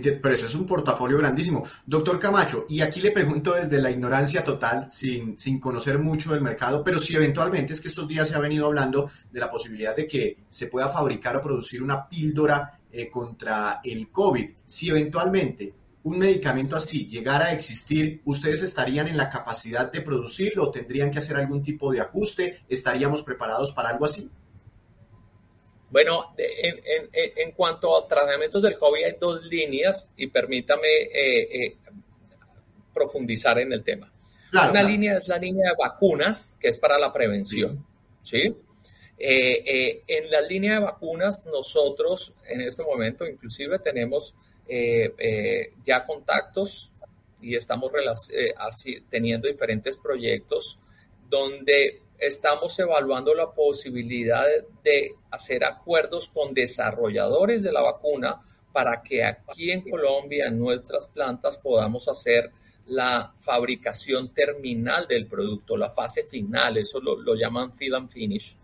Pero 0.00 0.34
ese 0.34 0.46
es 0.46 0.54
un 0.54 0.64
portafolio 0.64 1.18
grandísimo. 1.18 1.66
Doctor 1.84 2.18
Camacho, 2.18 2.64
y 2.66 2.80
aquí 2.80 3.02
le 3.02 3.10
pregunto 3.10 3.52
desde 3.52 3.78
la 3.78 3.90
ignorancia 3.90 4.42
total, 4.42 4.90
sin, 4.90 5.36
sin 5.36 5.60
conocer 5.60 5.98
mucho 5.98 6.32
del 6.32 6.40
mercado, 6.40 6.82
pero 6.82 6.98
si 6.98 7.14
eventualmente 7.14 7.74
es 7.74 7.80
que 7.80 7.88
estos 7.88 8.08
días 8.08 8.26
se 8.26 8.34
ha 8.34 8.38
venido 8.38 8.64
hablando 8.64 9.10
de 9.30 9.40
la 9.40 9.50
posibilidad 9.50 9.94
de 9.94 10.08
que 10.08 10.38
se 10.48 10.68
pueda 10.68 10.88
fabricar 10.88 11.36
o 11.36 11.42
producir 11.42 11.82
una 11.82 12.08
píldora 12.08 12.80
eh, 12.90 13.10
contra 13.10 13.80
el 13.84 14.08
COVID, 14.08 14.50
si 14.64 14.88
eventualmente 14.88 15.74
un 16.04 16.18
medicamento 16.18 16.76
así 16.76 17.06
llegara 17.06 17.46
a 17.46 17.52
existir, 17.52 18.22
¿ustedes 18.24 18.62
estarían 18.62 19.08
en 19.08 19.16
la 19.18 19.28
capacidad 19.28 19.92
de 19.92 20.00
producirlo? 20.00 20.70
¿Tendrían 20.70 21.10
que 21.10 21.18
hacer 21.18 21.36
algún 21.36 21.62
tipo 21.62 21.92
de 21.92 22.00
ajuste? 22.00 22.60
¿Estaríamos 22.68 23.22
preparados 23.22 23.72
para 23.72 23.90
algo 23.90 24.06
así? 24.06 24.28
Bueno, 25.92 26.34
en, 26.38 27.52
cuanto 27.52 27.94
a 27.94 28.08
tratamientos 28.08 28.62
del 28.62 28.78
COVID 28.78 29.04
hay 29.04 29.16
dos 29.20 29.44
líneas 29.44 30.10
y 30.16 30.26
permítame 30.26 30.88
eh, 30.88 31.66
eh, 31.66 31.76
profundizar 32.94 33.58
en 33.58 33.74
el 33.74 33.84
tema. 33.84 34.10
Una 34.52 34.82
línea 34.82 35.18
es 35.18 35.28
la 35.28 35.36
línea 35.36 35.68
de 35.68 35.76
vacunas, 35.78 36.56
que 36.58 36.68
es 36.68 36.78
para 36.78 36.98
la 36.98 37.12
prevención. 37.12 37.86
¿sí? 38.22 38.56
Eh, 39.18 40.02
en 40.06 40.30
la 40.30 40.40
línea 40.40 40.74
de 40.76 40.80
vacunas, 40.80 41.44
nosotros 41.44 42.36
en 42.48 42.62
este 42.62 42.82
momento 42.82 43.26
inclusive 43.26 43.78
tenemos 43.78 44.34
ya 45.84 46.06
contactos 46.06 46.90
y 47.42 47.54
estamos 47.54 47.92
así, 48.56 49.04
teniendo 49.10 49.46
diferentes 49.46 49.98
proyectos 49.98 50.78
donde 51.28 52.00
estamos 52.26 52.78
evaluando 52.78 53.34
la 53.34 53.50
posibilidad 53.50 54.46
de 54.82 55.14
hacer 55.30 55.64
acuerdos 55.64 56.28
con 56.28 56.54
desarrolladores 56.54 57.62
de 57.62 57.72
la 57.72 57.82
vacuna 57.82 58.40
para 58.72 59.02
que 59.02 59.24
aquí 59.24 59.70
en 59.70 59.82
Colombia, 59.88 60.46
en 60.46 60.58
nuestras 60.58 61.08
plantas, 61.08 61.58
podamos 61.58 62.08
hacer 62.08 62.50
la 62.86 63.34
fabricación 63.38 64.32
terminal 64.32 65.06
del 65.06 65.26
producto, 65.26 65.76
la 65.76 65.90
fase 65.90 66.24
final, 66.24 66.78
eso 66.78 67.00
lo, 67.00 67.34
llaman 67.34 67.76
fill 67.76 67.94
and 67.94 68.10
finish, 68.10 68.56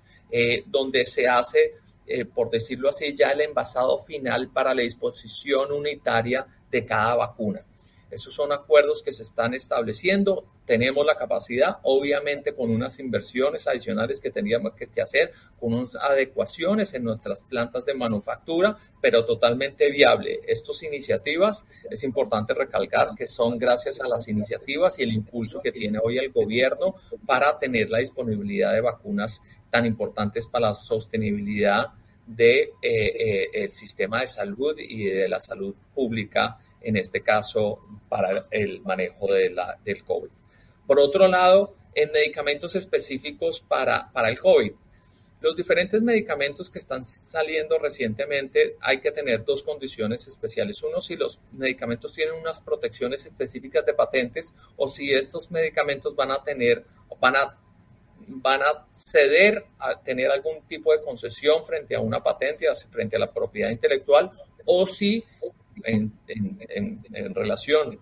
donde 0.66 1.04
se 1.04 1.28
hace 1.28 1.74
eh, 2.10 2.24
por 2.24 2.48
decirlo 2.48 2.88
así, 2.88 3.14
ya 3.14 3.32
el 3.32 3.42
envasado 3.42 3.98
final 3.98 4.48
para 4.48 4.74
la 4.74 4.80
disposición 4.80 5.70
unitaria 5.72 6.46
de 6.70 6.86
cada 6.86 7.14
vacuna. 7.16 7.62
Esos 8.10 8.32
son 8.32 8.50
acuerdos 8.50 9.02
que 9.02 9.12
se 9.12 9.22
están 9.22 9.52
estableciendo. 9.52 10.46
Tenemos 10.68 11.06
la 11.06 11.16
capacidad, 11.16 11.78
obviamente, 11.84 12.54
con 12.54 12.70
unas 12.70 12.98
inversiones 12.98 13.66
adicionales 13.66 14.20
que 14.20 14.30
tendríamos 14.30 14.74
que 14.74 15.00
hacer, 15.00 15.32
con 15.58 15.72
unas 15.72 15.96
adecuaciones 15.96 16.92
en 16.92 17.04
nuestras 17.04 17.42
plantas 17.42 17.86
de 17.86 17.94
manufactura, 17.94 18.76
pero 19.00 19.24
totalmente 19.24 19.90
viable. 19.90 20.40
Estas 20.46 20.82
iniciativas, 20.82 21.64
es 21.90 22.04
importante 22.04 22.52
recalcar 22.52 23.14
que 23.16 23.26
son 23.26 23.58
gracias 23.58 23.98
a 24.02 24.08
las 24.08 24.28
iniciativas 24.28 24.98
y 24.98 25.04
el 25.04 25.14
impulso 25.14 25.62
que 25.62 25.72
tiene 25.72 26.00
hoy 26.04 26.18
el 26.18 26.32
gobierno 26.32 26.96
para 27.24 27.58
tener 27.58 27.88
la 27.88 28.00
disponibilidad 28.00 28.74
de 28.74 28.82
vacunas 28.82 29.40
tan 29.70 29.86
importantes 29.86 30.46
para 30.48 30.68
la 30.68 30.74
sostenibilidad 30.74 31.86
del 32.26 32.36
de, 32.36 32.72
eh, 32.82 33.48
eh, 33.54 33.72
sistema 33.72 34.20
de 34.20 34.26
salud 34.26 34.78
y 34.78 35.04
de 35.04 35.30
la 35.30 35.40
salud 35.40 35.74
pública, 35.94 36.58
en 36.82 36.98
este 36.98 37.22
caso 37.22 37.80
para 38.06 38.48
el 38.50 38.82
manejo 38.82 39.32
del 39.32 40.04
COVID. 40.04 40.37
Por 40.88 40.98
otro 40.98 41.28
lado, 41.28 41.76
en 41.94 42.10
medicamentos 42.10 42.74
específicos 42.74 43.60
para, 43.60 44.10
para 44.10 44.30
el 44.30 44.40
COVID. 44.40 44.72
Los 45.40 45.54
diferentes 45.54 46.02
medicamentos 46.02 46.70
que 46.70 46.78
están 46.78 47.04
saliendo 47.04 47.78
recientemente 47.78 48.76
hay 48.80 49.00
que 49.00 49.12
tener 49.12 49.44
dos 49.44 49.62
condiciones 49.62 50.26
especiales. 50.26 50.82
Uno, 50.82 51.00
si 51.00 51.14
los 51.14 51.40
medicamentos 51.52 52.12
tienen 52.14 52.34
unas 52.34 52.60
protecciones 52.60 53.24
específicas 53.26 53.86
de 53.86 53.94
patentes 53.94 54.54
o 54.76 54.88
si 54.88 55.12
estos 55.12 55.50
medicamentos 55.50 56.16
van 56.16 56.32
a 56.32 56.42
tener, 56.42 56.84
van 57.20 57.36
a 57.36 57.58
van 58.28 58.62
a 58.62 58.86
ceder 58.92 59.64
a 59.78 60.00
tener 60.00 60.30
algún 60.30 60.62
tipo 60.68 60.92
de 60.92 61.02
concesión 61.02 61.64
frente 61.64 61.94
a 61.94 62.00
una 62.00 62.22
patente, 62.22 62.66
frente 62.90 63.16
a 63.16 63.18
la 63.18 63.32
propiedad 63.32 63.70
intelectual, 63.70 64.30
o 64.66 64.86
si 64.86 65.24
en, 65.84 66.12
relación, 67.34 67.98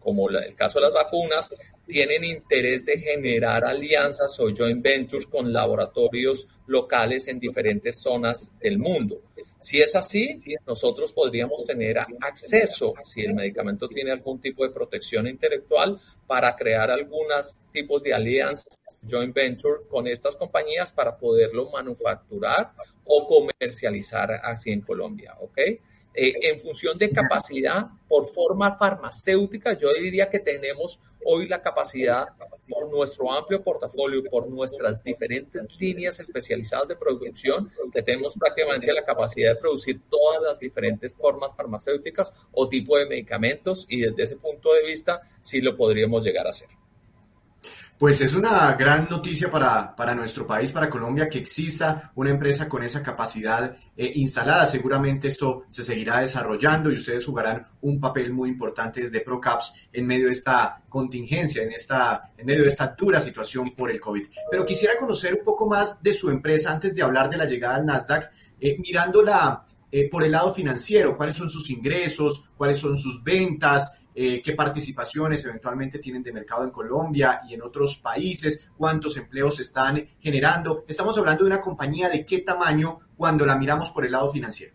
como 0.00 0.28
el 0.28 0.54
caso 0.56 0.80
de 0.80 0.86
las 0.86 0.94
vacunas, 0.94 1.54
tienen 1.90 2.22
interés 2.22 2.84
de 2.84 2.98
generar 2.98 3.64
alianzas 3.64 4.38
o 4.38 4.54
joint 4.54 4.80
ventures 4.80 5.26
con 5.26 5.52
laboratorios 5.52 6.46
locales 6.68 7.26
en 7.26 7.40
diferentes 7.40 8.00
zonas 8.00 8.56
del 8.60 8.78
mundo. 8.78 9.22
Si 9.58 9.80
es 9.80 9.94
así, 9.96 10.36
nosotros 10.66 11.12
podríamos 11.12 11.64
tener 11.64 11.98
acceso, 11.98 12.94
si 13.04 13.22
el 13.22 13.34
medicamento 13.34 13.88
tiene 13.88 14.12
algún 14.12 14.40
tipo 14.40 14.62
de 14.62 14.70
protección 14.70 15.26
intelectual, 15.26 16.00
para 16.26 16.54
crear 16.54 16.92
algunos 16.92 17.58
tipos 17.72 18.02
de 18.04 18.14
alianzas, 18.14 18.78
joint 19.06 19.34
venture 19.34 19.80
con 19.88 20.06
estas 20.06 20.36
compañías 20.36 20.92
para 20.92 21.18
poderlo 21.18 21.70
manufacturar 21.70 22.70
o 23.04 23.26
comercializar 23.26 24.40
así 24.44 24.70
en 24.70 24.82
Colombia, 24.82 25.34
¿ok? 25.40 25.58
Eh, 26.12 26.34
en 26.42 26.60
función 26.60 26.98
de 26.98 27.10
capacidad 27.10 27.86
por 28.08 28.26
forma 28.26 28.76
farmacéutica, 28.76 29.78
yo 29.78 29.92
diría 29.92 30.28
que 30.28 30.40
tenemos 30.40 30.98
hoy 31.24 31.46
la 31.46 31.62
capacidad 31.62 32.28
por 32.68 32.90
nuestro 32.90 33.30
amplio 33.30 33.62
portafolio, 33.62 34.22
por 34.24 34.48
nuestras 34.48 35.02
diferentes 35.04 35.62
líneas 35.78 36.18
especializadas 36.18 36.88
de 36.88 36.96
producción, 36.96 37.70
que 37.92 38.02
tenemos 38.02 38.34
prácticamente 38.34 38.92
la 38.92 39.04
capacidad 39.04 39.54
de 39.54 39.60
producir 39.60 40.00
todas 40.08 40.42
las 40.42 40.58
diferentes 40.58 41.14
formas 41.14 41.54
farmacéuticas 41.54 42.32
o 42.52 42.68
tipo 42.68 42.96
de 42.98 43.06
medicamentos 43.06 43.86
y 43.88 44.00
desde 44.00 44.24
ese 44.24 44.36
punto 44.36 44.72
de 44.74 44.86
vista 44.86 45.20
sí 45.40 45.60
lo 45.60 45.76
podríamos 45.76 46.24
llegar 46.24 46.46
a 46.46 46.50
hacer. 46.50 46.68
Pues 48.00 48.18
es 48.22 48.32
una 48.32 48.72
gran 48.76 49.08
noticia 49.10 49.50
para, 49.50 49.94
para, 49.94 50.14
nuestro 50.14 50.46
país, 50.46 50.72
para 50.72 50.88
Colombia, 50.88 51.28
que 51.28 51.36
exista 51.36 52.10
una 52.14 52.30
empresa 52.30 52.66
con 52.66 52.82
esa 52.82 53.02
capacidad 53.02 53.76
eh, 53.94 54.12
instalada. 54.14 54.64
Seguramente 54.64 55.28
esto 55.28 55.64
se 55.68 55.82
seguirá 55.82 56.20
desarrollando 56.20 56.90
y 56.90 56.94
ustedes 56.94 57.26
jugarán 57.26 57.66
un 57.82 58.00
papel 58.00 58.32
muy 58.32 58.48
importante 58.48 59.02
desde 59.02 59.20
ProCaps 59.20 59.74
en 59.92 60.06
medio 60.06 60.28
de 60.28 60.32
esta 60.32 60.80
contingencia, 60.88 61.62
en, 61.62 61.72
esta, 61.72 62.32
en 62.38 62.46
medio 62.46 62.62
de 62.62 62.70
esta 62.70 62.96
dura 62.98 63.20
situación 63.20 63.72
por 63.76 63.90
el 63.90 64.00
COVID. 64.00 64.28
Pero 64.50 64.64
quisiera 64.64 64.96
conocer 64.98 65.34
un 65.34 65.44
poco 65.44 65.68
más 65.68 66.02
de 66.02 66.14
su 66.14 66.30
empresa 66.30 66.72
antes 66.72 66.94
de 66.94 67.02
hablar 67.02 67.28
de 67.28 67.36
la 67.36 67.44
llegada 67.44 67.76
al 67.76 67.84
Nasdaq, 67.84 68.30
eh, 68.62 68.78
mirándola 68.78 69.66
eh, 69.92 70.08
por 70.08 70.24
el 70.24 70.32
lado 70.32 70.54
financiero, 70.54 71.18
cuáles 71.18 71.36
son 71.36 71.50
sus 71.50 71.68
ingresos, 71.68 72.48
cuáles 72.56 72.78
son 72.78 72.96
sus 72.96 73.22
ventas, 73.22 73.99
eh, 74.22 74.42
qué 74.42 74.52
participaciones 74.52 75.42
eventualmente 75.46 75.98
tienen 75.98 76.22
de 76.22 76.30
mercado 76.30 76.62
en 76.62 76.70
Colombia 76.70 77.40
y 77.48 77.54
en 77.54 77.62
otros 77.62 77.96
países, 77.96 78.68
cuántos 78.76 79.16
empleos 79.16 79.58
están 79.60 80.06
generando. 80.20 80.84
Estamos 80.86 81.16
hablando 81.16 81.44
de 81.44 81.52
una 81.52 81.60
compañía 81.62 82.10
de 82.10 82.26
qué 82.26 82.40
tamaño 82.40 83.00
cuando 83.16 83.46
la 83.46 83.56
miramos 83.56 83.90
por 83.90 84.04
el 84.04 84.12
lado 84.12 84.30
financiero. 84.30 84.74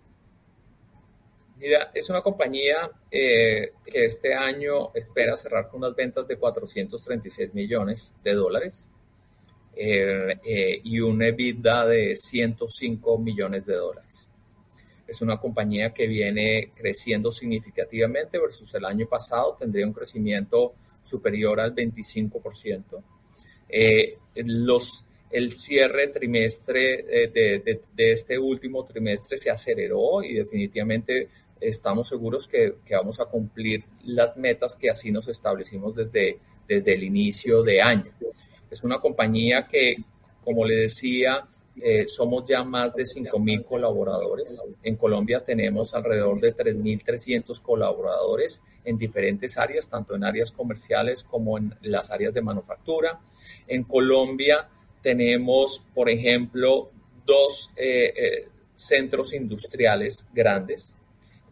Mira, 1.58 1.92
es 1.94 2.10
una 2.10 2.24
compañía 2.24 2.90
eh, 3.12 3.74
que 3.86 4.06
este 4.06 4.34
año 4.34 4.92
espera 4.96 5.38
cerrar 5.38 5.70
con 5.70 5.84
unas 5.84 5.96
ventas 5.96 6.28
de 6.28 6.38
436 6.38 7.54
millones 7.54 8.16
de 8.24 8.34
dólares 8.34 8.88
eh, 9.76 10.82
y 10.84 11.00
un 11.00 11.22
EBITDA 11.22 11.86
de 11.86 12.16
105 12.16 13.20
millones 13.20 13.68
de 13.68 13.76
dólares. 13.76 14.25
Es 15.08 15.22
una 15.22 15.38
compañía 15.38 15.94
que 15.94 16.08
viene 16.08 16.72
creciendo 16.76 17.32
significativamente 17.32 18.40
versus 18.40 18.74
el 18.74 18.86
año 18.86 19.08
pasado, 19.08 19.56
tendría 19.60 19.86
un 19.86 19.94
crecimiento 19.94 20.74
superior 21.04 21.60
al 21.60 21.76
25%. 21.76 23.04
Eh, 23.70 24.18
los, 24.36 25.06
el 25.32 25.54
cierre 25.54 26.08
trimestre 26.08 27.24
eh, 27.24 27.32
de, 27.34 27.82
de, 27.94 28.12
este 28.12 28.38
último 28.38 28.84
trimestre 28.86 29.38
se 29.38 29.50
aceleró 29.50 30.24
y 30.24 30.34
definitivamente 30.34 31.30
estamos 31.60 32.08
seguros 32.08 32.48
que, 32.48 32.76
que, 32.86 32.96
vamos 32.96 33.20
a 33.20 33.26
cumplir 33.26 33.84
las 34.04 34.38
metas 34.38 34.76
que 34.76 34.90
así 34.90 35.12
nos 35.12 35.28
establecimos 35.28 35.96
desde, 35.96 36.40
desde 36.68 36.94
el 36.94 37.04
inicio 37.04 37.64
de 37.64 37.82
año. 37.82 38.12
Es 38.70 38.84
una 38.84 39.00
compañía 39.00 39.68
que, 39.68 39.96
como 40.44 40.66
le 40.66 40.76
decía, 40.76 41.48
eh, 41.82 42.08
somos 42.08 42.48
ya 42.48 42.64
más 42.64 42.94
de 42.94 43.04
5.000 43.04 43.66
colaboradores. 43.66 44.62
En 44.82 44.96
Colombia 44.96 45.44
tenemos 45.44 45.94
alrededor 45.94 46.40
de 46.40 46.56
3.300 46.56 47.62
colaboradores 47.62 48.64
en 48.84 48.98
diferentes 48.98 49.58
áreas, 49.58 49.90
tanto 49.90 50.16
en 50.16 50.24
áreas 50.24 50.52
comerciales 50.52 51.24
como 51.24 51.58
en 51.58 51.76
las 51.82 52.12
áreas 52.12 52.34
de 52.34 52.42
manufactura. 52.42 53.20
En 53.68 53.84
Colombia 53.84 54.68
tenemos, 55.02 55.84
por 55.94 56.10
ejemplo, 56.10 56.92
dos 57.26 57.72
eh, 57.76 58.14
eh, 58.16 58.48
centros 58.74 59.34
industriales 59.34 60.30
grandes. 60.34 60.96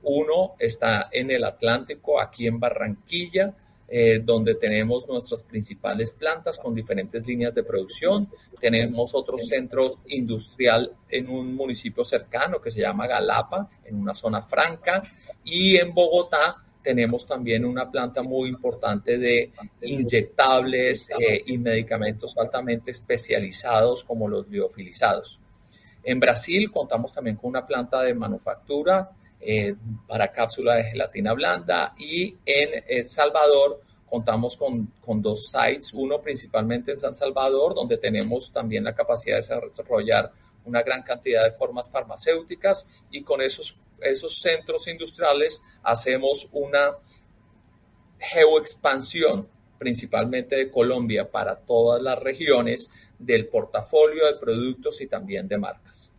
Uno 0.03 0.53
está 0.59 1.09
en 1.11 1.31
el 1.31 1.43
Atlántico, 1.43 2.19
aquí 2.19 2.47
en 2.47 2.59
Barranquilla, 2.59 3.53
eh, 3.95 4.21
donde 4.25 4.55
tenemos 4.55 5.07
nuestras 5.07 5.43
principales 5.43 6.13
plantas 6.13 6.57
con 6.57 6.73
diferentes 6.73 7.23
líneas 7.27 7.53
de 7.53 7.61
producción. 7.61 8.27
Tenemos 8.59 9.13
otro 9.13 9.37
centro 9.37 9.99
industrial 10.07 10.91
en 11.07 11.29
un 11.29 11.53
municipio 11.53 12.03
cercano 12.03 12.59
que 12.59 12.71
se 12.71 12.81
llama 12.81 13.05
Galapa, 13.05 13.69
en 13.85 14.01
una 14.01 14.15
zona 14.15 14.41
franca. 14.41 15.03
Y 15.43 15.75
en 15.75 15.93
Bogotá 15.93 16.55
tenemos 16.81 17.27
también 17.27 17.65
una 17.65 17.91
planta 17.91 18.23
muy 18.23 18.49
importante 18.49 19.19
de 19.19 19.51
inyectables 19.83 21.11
eh, 21.11 21.43
y 21.45 21.59
medicamentos 21.59 22.35
altamente 22.35 22.89
especializados 22.89 24.03
como 24.03 24.27
los 24.27 24.47
liofilizados. 24.47 25.39
En 26.03 26.19
Brasil 26.19 26.71
contamos 26.71 27.13
también 27.13 27.35
con 27.35 27.51
una 27.51 27.67
planta 27.67 28.01
de 28.01 28.15
manufactura 28.15 29.11
eh, 29.45 29.75
para 30.07 30.31
cápsula 30.31 30.75
de 30.75 30.83
gelatina 30.85 31.33
blanda 31.33 31.93
y 31.97 32.35
en 32.45 32.83
El 32.87 33.05
Salvador 33.05 33.81
contamos 34.09 34.55
con, 34.55 34.93
con, 35.01 35.21
dos 35.21 35.49
sites, 35.49 35.93
uno 35.93 36.21
principalmente 36.21 36.91
en 36.91 36.99
San 36.99 37.15
Salvador, 37.15 37.73
donde 37.73 37.97
tenemos 37.97 38.51
también 38.51 38.83
la 38.83 38.93
capacidad 38.93 39.37
de 39.37 39.67
desarrollar 39.67 40.31
una 40.65 40.81
gran 40.81 41.03
cantidad 41.03 41.43
de 41.43 41.51
formas 41.51 41.89
farmacéuticas 41.89 42.87
y 43.11 43.23
con 43.23 43.41
esos, 43.41 43.75
esos 44.01 44.39
centros 44.39 44.87
industriales 44.87 45.61
hacemos 45.83 46.47
una 46.51 46.91
geoexpansión 48.19 49.47
principalmente 49.77 50.55
de 50.55 50.71
Colombia 50.71 51.29
para 51.29 51.57
todas 51.57 52.01
las 52.01 52.17
regiones 52.19 52.89
del 53.19 53.47
portafolio 53.47 54.25
de 54.27 54.35
productos 54.39 55.01
y 55.01 55.07
también 55.07 55.47
de 55.47 55.57
marcas. 55.57 56.12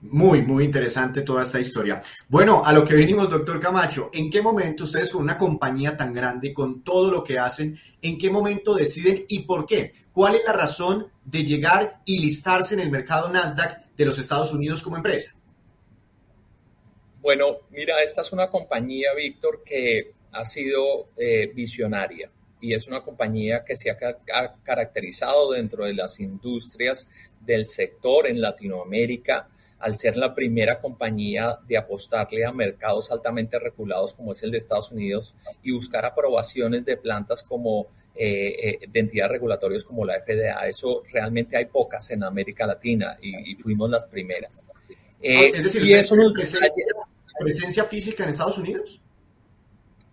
Muy, 0.00 0.42
muy 0.42 0.64
interesante 0.64 1.22
toda 1.22 1.42
esta 1.42 1.58
historia. 1.58 2.00
Bueno, 2.28 2.64
a 2.64 2.72
lo 2.72 2.84
que 2.84 2.94
venimos, 2.94 3.28
doctor 3.28 3.58
Camacho, 3.58 4.10
¿en 4.12 4.30
qué 4.30 4.40
momento 4.40 4.84
ustedes 4.84 5.10
con 5.10 5.22
una 5.22 5.36
compañía 5.36 5.96
tan 5.96 6.14
grande, 6.14 6.54
con 6.54 6.84
todo 6.84 7.10
lo 7.10 7.24
que 7.24 7.36
hacen, 7.36 7.76
en 8.00 8.16
qué 8.16 8.30
momento 8.30 8.76
deciden 8.76 9.24
y 9.28 9.40
por 9.40 9.66
qué? 9.66 9.90
¿Cuál 10.12 10.36
es 10.36 10.42
la 10.46 10.52
razón 10.52 11.08
de 11.24 11.42
llegar 11.42 12.00
y 12.04 12.20
listarse 12.20 12.74
en 12.74 12.80
el 12.80 12.92
mercado 12.92 13.28
Nasdaq 13.28 13.92
de 13.96 14.04
los 14.04 14.18
Estados 14.20 14.52
Unidos 14.52 14.84
como 14.84 14.96
empresa? 14.96 15.34
Bueno, 17.20 17.58
mira, 17.70 18.00
esta 18.00 18.20
es 18.20 18.32
una 18.32 18.48
compañía, 18.48 19.08
Víctor, 19.16 19.64
que 19.64 20.12
ha 20.30 20.44
sido 20.44 21.08
eh, 21.16 21.50
visionaria 21.52 22.30
y 22.60 22.72
es 22.72 22.86
una 22.86 23.02
compañía 23.02 23.64
que 23.64 23.74
se 23.74 23.90
ha 23.90 23.96
caracterizado 24.62 25.50
dentro 25.50 25.86
de 25.86 25.94
las 25.94 26.20
industrias 26.20 27.10
del 27.40 27.66
sector 27.66 28.28
en 28.28 28.40
Latinoamérica 28.40 29.48
al 29.78 29.96
ser 29.96 30.16
la 30.16 30.34
primera 30.34 30.80
compañía 30.80 31.58
de 31.66 31.76
apostarle 31.76 32.44
a 32.44 32.52
mercados 32.52 33.10
altamente 33.10 33.58
regulados 33.58 34.14
como 34.14 34.32
es 34.32 34.42
el 34.42 34.50
de 34.50 34.58
Estados 34.58 34.90
Unidos 34.90 35.34
y 35.62 35.72
buscar 35.72 36.04
aprobaciones 36.04 36.84
de 36.84 36.96
plantas 36.96 37.42
como 37.42 37.86
eh, 38.14 38.80
eh, 38.82 38.88
de 38.90 39.00
entidades 39.00 39.30
regulatorias 39.32 39.84
como 39.84 40.04
la 40.04 40.20
FDA. 40.20 40.66
Eso 40.68 41.04
realmente 41.12 41.56
hay 41.56 41.66
pocas 41.66 42.10
en 42.10 42.24
América 42.24 42.66
Latina 42.66 43.16
y, 43.22 43.54
fuimos 43.54 43.88
las 43.88 44.06
primeras. 44.06 44.66
Eh, 45.22 45.52
es 45.54 45.62
decir, 45.62 45.84
y 45.84 45.92
eso 45.94 46.16
nos... 46.16 46.32
presencia, 46.32 46.84
presencia 47.38 47.84
física 47.84 48.24
en 48.24 48.30
Estados 48.30 48.58
Unidos? 48.58 49.00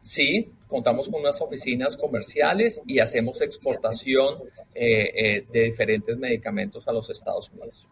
Sí, 0.04 0.51
contamos 0.67 1.10
con 1.10 1.21
unas 1.21 1.41
oficinas 1.41 1.97
comerciales 1.97 2.80
y 2.86 2.99
hacemos 2.99 3.41
exportación 3.41 4.38
de 4.71 5.45
diferentes 5.51 6.15
medicamentos 6.17 6.88
a 6.88 6.91
los 6.91 7.10
Estados 7.10 7.49
Unidos. 7.49 7.88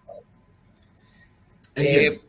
Eh, 1.76 2.22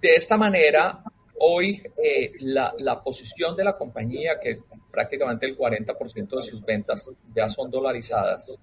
de 0.00 0.14
esta 0.14 0.36
manera, 0.36 1.02
hoy 1.40 1.82
eh, 2.02 2.32
la, 2.40 3.02
posición 3.02 3.56
de 3.56 3.64
la 3.64 3.76
compañía, 3.76 4.38
que 4.40 4.58
prácticamente 4.90 5.46
el 5.46 5.56
40% 5.56 6.36
de 6.36 6.42
sus 6.42 6.64
ventas 6.64 7.10
ya 7.34 7.48
son 7.48 7.70
dolarizadas, 7.70 8.56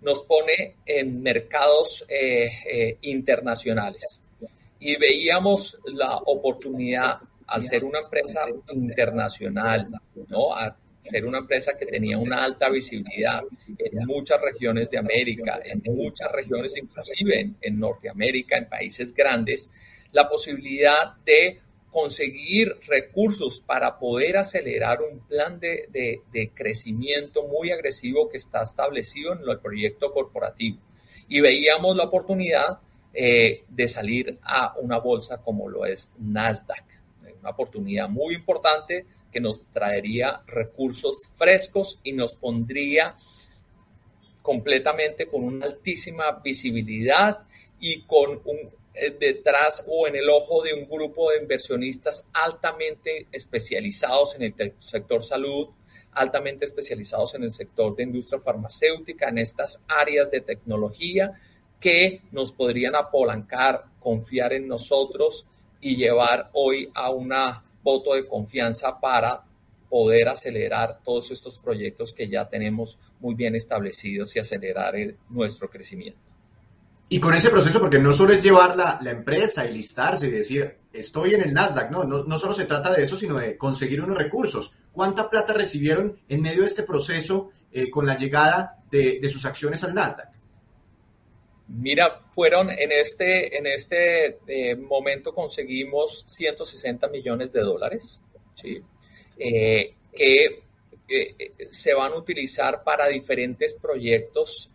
nos 0.00 0.22
pone 0.22 0.76
en 0.86 1.20
mercados 1.20 2.04
eh, 2.08 2.96
internacionales. 3.02 4.20
Y 4.80 4.96
veíamos 4.96 5.78
la 5.86 6.16
oportunidad 6.16 7.18
al 7.48 7.64
ser 7.64 7.84
una 7.84 8.00
empresa 8.00 8.42
internacional, 8.72 9.88
¿no? 10.28 10.54
Ser 10.98 11.24
una 11.24 11.38
empresa 11.38 11.72
que 11.78 11.86
tenía 11.86 12.18
una 12.18 12.42
alta 12.44 12.68
visibilidad 12.68 13.42
en 13.78 14.06
muchas 14.06 14.40
regiones 14.40 14.90
de 14.90 14.98
América, 14.98 15.60
en 15.64 15.82
muchas 15.94 16.30
regiones 16.32 16.76
inclusive 16.76 17.52
en, 17.60 17.78
Norteamérica, 17.78 18.56
en 18.56 18.68
países 18.68 19.14
grandes, 19.14 19.70
la 20.12 20.28
posibilidad 20.28 21.14
de 21.24 21.60
conseguir 21.90 22.76
recursos 22.86 23.60
para 23.60 23.98
poder 23.98 24.36
acelerar 24.36 24.98
un 25.00 25.20
plan 25.20 25.58
de, 25.58 26.52
crecimiento 26.54 27.46
muy 27.46 27.70
agresivo 27.70 28.28
que 28.28 28.36
está 28.36 28.62
establecido 28.62 29.32
en 29.32 29.48
el 29.48 29.58
proyecto 29.60 30.12
corporativo. 30.12 30.78
Y 31.28 31.40
veíamos 31.40 31.96
la 31.96 32.04
oportunidad 32.04 32.80
eh, 33.14 33.64
de 33.68 33.88
salir 33.88 34.38
a 34.42 34.74
una 34.78 34.98
bolsa 34.98 35.38
como 35.38 35.68
lo 35.68 35.86
es 35.86 36.12
Nasdaq, 36.18 36.84
una 37.40 37.50
oportunidad 37.50 38.08
muy 38.08 38.34
importante 38.34 39.06
que 39.30 39.40
nos 39.40 39.60
traería 39.70 40.42
recursos 40.46 41.22
frescos 41.34 42.00
y 42.02 42.12
nos 42.12 42.34
pondría 42.34 43.16
completamente 44.42 45.26
con 45.26 45.44
una 45.44 45.66
altísima 45.66 46.40
visibilidad 46.42 47.40
y 47.80 48.02
con 48.02 48.40
un 48.44 48.78
eh, 49.00 49.16
detrás 49.18 49.84
o 49.86 50.08
en 50.08 50.16
el 50.16 50.28
ojo 50.28 50.62
de 50.62 50.74
un 50.74 50.88
grupo 50.88 51.30
de 51.30 51.38
inversionistas 51.38 52.28
altamente 52.32 53.28
especializados 53.30 54.34
en 54.34 54.42
el 54.42 54.74
sector 54.80 55.22
salud, 55.22 55.68
altamente 56.12 56.64
especializados 56.64 57.36
en 57.36 57.44
el 57.44 57.52
sector 57.52 57.94
de 57.94 58.02
industria 58.02 58.40
farmacéutica, 58.40 59.28
en 59.28 59.38
estas 59.38 59.84
áreas 59.86 60.32
de 60.32 60.40
tecnología 60.40 61.38
que 61.78 62.22
nos 62.32 62.50
podrían 62.50 62.96
apolancar, 62.96 63.84
confiar 64.00 64.52
en 64.52 64.66
nosotros 64.66 65.46
y 65.80 65.94
llevar 65.94 66.50
hoy 66.54 66.90
a 66.92 67.10
una 67.10 67.62
voto 67.82 68.14
de 68.14 68.26
confianza 68.26 68.98
para 69.00 69.44
poder 69.88 70.28
acelerar 70.28 71.00
todos 71.02 71.30
estos 71.30 71.58
proyectos 71.58 72.12
que 72.12 72.28
ya 72.28 72.48
tenemos 72.48 72.98
muy 73.20 73.34
bien 73.34 73.54
establecidos 73.54 74.34
y 74.36 74.38
acelerar 74.38 74.94
nuestro 75.30 75.70
crecimiento. 75.70 76.38
Y 77.10 77.20
con 77.20 77.34
ese 77.34 77.48
proceso, 77.48 77.80
porque 77.80 77.98
no 77.98 78.12
solo 78.12 78.34
es 78.34 78.44
llevar 78.44 78.76
la, 78.76 78.98
empresa 79.10 79.64
y 79.64 79.72
listarse 79.72 80.28
y 80.28 80.30
decir, 80.30 80.76
estoy 80.92 81.34
en 81.34 81.42
el 81.42 81.54
Nasdaq, 81.54 81.90
no, 81.90 82.04
no, 82.04 82.38
solo 82.38 82.52
se 82.52 82.66
trata 82.66 82.92
de 82.92 83.02
eso, 83.02 83.16
sino 83.16 83.38
de 83.38 83.56
conseguir 83.56 84.02
unos 84.02 84.18
recursos. 84.18 84.72
¿Cuánta 84.92 85.30
plata 85.30 85.54
recibieron 85.54 86.20
en 86.28 86.42
medio 86.42 86.60
de 86.60 86.66
este 86.66 86.82
proceso 86.82 87.50
eh, 87.72 87.90
con 87.90 88.04
la 88.04 88.18
llegada 88.18 88.76
de, 88.90 89.26
sus 89.30 89.46
acciones 89.46 89.82
al 89.84 89.94
Nasdaq? 89.94 90.28
Mira, 91.68 92.18
fueron 92.34 92.70
en 92.70 92.92
este, 92.92 93.56
en 93.56 93.66
este 93.66 94.38
eh, 94.46 94.74
momento 94.74 95.34
conseguimos 95.34 96.24
160 96.26 97.08
millones 97.08 97.52
de 97.52 97.60
dólares, 97.60 98.20
¿sí? 98.54 98.80
Eh, 99.38 99.94
que 100.14 100.62
eh, 101.08 101.36
se 101.70 101.92
van 101.92 102.12
a 102.12 102.16
utilizar 102.16 102.82
para 102.82 103.06
diferentes 103.08 103.78
proyectos 103.80 104.70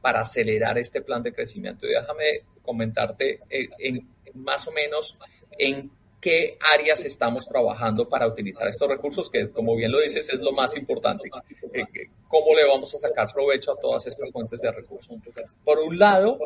para 0.00 0.20
acelerar 0.20 0.76
este 0.78 1.00
plan 1.00 1.22
de 1.22 1.32
crecimiento. 1.32 1.86
Y 1.86 1.90
déjame 1.90 2.42
comentarte 2.62 3.40
en, 3.48 4.06
más 4.34 4.68
o 4.68 4.72
menos 4.72 5.18
en 5.58 5.90
qué 6.26 6.58
áreas 6.74 7.04
estamos 7.04 7.46
trabajando 7.46 8.08
para 8.08 8.26
utilizar 8.26 8.66
estos 8.66 8.88
recursos, 8.88 9.30
que 9.30 9.48
como 9.48 9.76
bien 9.76 9.92
lo 9.92 10.00
dices 10.00 10.28
es 10.28 10.40
lo 10.40 10.50
más 10.50 10.76
importante. 10.76 11.30
Eh, 11.72 12.10
¿Cómo 12.26 12.52
le 12.52 12.66
vamos 12.66 12.92
a 12.96 12.98
sacar 12.98 13.32
provecho 13.32 13.70
a 13.70 13.80
todas 13.80 14.08
estas 14.08 14.32
fuentes 14.32 14.60
de 14.60 14.72
recursos? 14.72 15.16
Por 15.64 15.78
un 15.78 15.96
lado, 15.96 16.36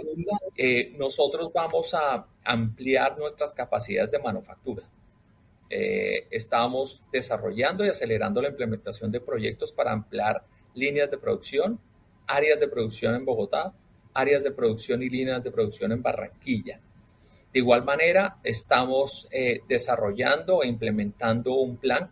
eh, 0.55 0.93
nosotros 0.99 1.51
vamos 1.55 1.95
a 1.95 2.27
ampliar 2.45 3.19
nuestras 3.19 3.55
capacidades 3.55 4.11
de 4.11 4.19
manufactura. 4.19 4.83
Eh, 5.71 6.27
estamos 6.31 7.03
desarrollando 7.11 7.83
y 7.83 7.89
acelerando 7.89 8.43
la 8.43 8.51
implementación 8.51 9.11
de 9.11 9.21
proyectos 9.23 9.73
para 9.73 9.93
ampliar 9.93 10.45
líneas 10.75 11.11
de 11.11 11.17
producción, 11.17 11.81
áreas 12.27 12.61
de 12.61 12.69
producción 12.69 13.15
en 13.15 13.25
Bogotá, 13.25 13.73
áreas 14.13 14.45
de 14.45 14.51
producción 14.51 15.03
y 15.03 15.09
líneas 15.09 15.43
de 15.43 15.51
producción 15.51 15.91
en 15.93 16.03
Barranquilla. 16.03 16.83
De 17.53 17.59
igual 17.59 17.85
manera, 17.85 18.37
estamos 18.45 19.27
eh, 19.31 19.63
desarrollando 19.69 20.63
e 20.63 20.69
implementando 20.69 21.55
un 21.55 21.77
plan 21.77 22.11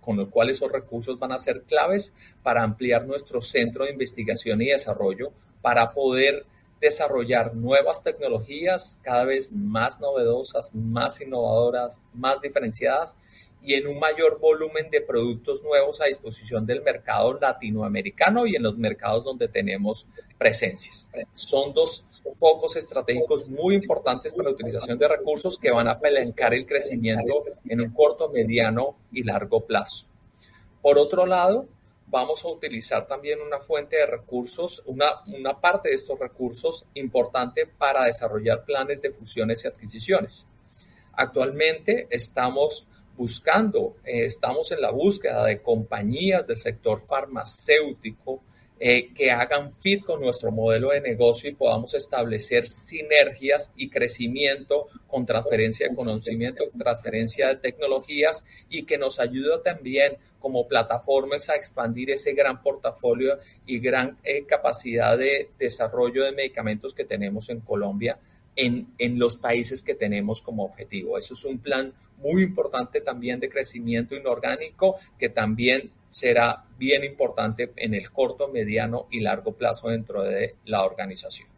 con 0.00 0.20
el 0.20 0.28
cual 0.28 0.50
esos 0.50 0.70
recursos 0.70 1.18
van 1.18 1.32
a 1.32 1.38
ser 1.38 1.62
claves 1.62 2.14
para 2.42 2.62
ampliar 2.62 3.06
nuestro 3.06 3.40
centro 3.42 3.84
de 3.84 3.92
investigación 3.92 4.62
y 4.62 4.66
desarrollo, 4.66 5.32
para 5.60 5.92
poder 5.92 6.46
desarrollar 6.80 7.54
nuevas 7.54 8.02
tecnologías 8.02 9.00
cada 9.02 9.24
vez 9.24 9.52
más 9.52 10.00
novedosas, 10.00 10.74
más 10.74 11.20
innovadoras, 11.20 12.00
más 12.14 12.40
diferenciadas 12.40 13.16
y 13.68 13.74
en 13.74 13.86
un 13.86 13.98
mayor 13.98 14.40
volumen 14.40 14.88
de 14.88 15.02
productos 15.02 15.62
nuevos 15.62 16.00
a 16.00 16.06
disposición 16.06 16.64
del 16.64 16.80
mercado 16.80 17.38
latinoamericano 17.38 18.46
y 18.46 18.56
en 18.56 18.62
los 18.62 18.78
mercados 18.78 19.24
donde 19.24 19.46
tenemos 19.46 20.08
presencias. 20.38 21.10
Son 21.34 21.74
dos 21.74 22.02
focos 22.38 22.76
estratégicos 22.76 23.46
muy 23.46 23.74
importantes 23.74 24.32
para 24.32 24.48
la 24.48 24.54
utilización 24.54 24.98
de 24.98 25.06
recursos 25.06 25.58
que 25.58 25.70
van 25.70 25.86
a 25.86 25.92
apalancar 25.92 26.54
el 26.54 26.64
crecimiento 26.64 27.44
en 27.66 27.82
un 27.82 27.90
corto, 27.90 28.30
mediano 28.30 28.96
y 29.12 29.22
largo 29.22 29.60
plazo. 29.60 30.06
Por 30.80 30.96
otro 30.96 31.26
lado, 31.26 31.66
vamos 32.06 32.42
a 32.46 32.48
utilizar 32.48 33.06
también 33.06 33.38
una 33.42 33.60
fuente 33.60 33.96
de 33.96 34.06
recursos, 34.06 34.82
una, 34.86 35.20
una 35.26 35.60
parte 35.60 35.90
de 35.90 35.96
estos 35.96 36.18
recursos 36.18 36.86
importante 36.94 37.66
para 37.66 38.04
desarrollar 38.04 38.64
planes 38.64 39.02
de 39.02 39.10
fusiones 39.10 39.62
y 39.62 39.68
adquisiciones. 39.68 40.46
Actualmente 41.12 42.06
estamos 42.08 42.86
buscando, 43.18 43.96
eh, 44.04 44.24
estamos 44.24 44.70
en 44.70 44.80
la 44.80 44.92
búsqueda 44.92 45.44
de 45.44 45.60
compañías 45.60 46.46
del 46.46 46.58
sector 46.58 47.00
farmacéutico 47.00 48.40
eh, 48.80 49.12
que 49.12 49.32
hagan 49.32 49.72
fit 49.72 50.04
con 50.04 50.20
nuestro 50.20 50.52
modelo 50.52 50.90
de 50.90 51.00
negocio 51.00 51.50
y 51.50 51.54
podamos 51.54 51.94
establecer 51.94 52.68
sinergias 52.68 53.72
y 53.74 53.90
crecimiento 53.90 54.86
con 55.08 55.26
transferencia 55.26 55.88
de 55.88 55.96
conocimiento, 55.96 56.62
transferencia 56.78 57.48
de 57.48 57.56
tecnologías 57.56 58.44
y 58.70 58.84
que 58.84 58.96
nos 58.96 59.18
ayude 59.18 59.58
también 59.64 60.16
como 60.38 60.68
plataformas 60.68 61.48
a 61.48 61.56
expandir 61.56 62.12
ese 62.12 62.34
gran 62.34 62.62
portafolio 62.62 63.40
y 63.66 63.80
gran 63.80 64.16
eh, 64.22 64.44
capacidad 64.46 65.18
de 65.18 65.50
desarrollo 65.58 66.22
de 66.22 66.30
medicamentos 66.30 66.94
que 66.94 67.04
tenemos 67.04 67.48
en 67.48 67.58
Colombia 67.58 68.16
en, 68.58 68.88
en 68.98 69.18
los 69.18 69.36
países 69.36 69.82
que 69.82 69.94
tenemos 69.94 70.42
como 70.42 70.64
objetivo. 70.64 71.16
Eso 71.16 71.32
es 71.32 71.44
un 71.44 71.58
plan 71.58 71.94
muy 72.18 72.42
importante 72.42 73.00
también 73.00 73.40
de 73.40 73.48
crecimiento 73.48 74.14
inorgánico 74.14 74.96
que 75.18 75.28
también 75.28 75.90
será 76.10 76.64
bien 76.76 77.04
importante 77.04 77.72
en 77.76 77.94
el 77.94 78.10
corto, 78.10 78.48
mediano 78.48 79.06
y 79.10 79.20
largo 79.20 79.52
plazo 79.52 79.88
dentro 79.88 80.22
de 80.22 80.56
la 80.64 80.84
organización. 80.84 81.48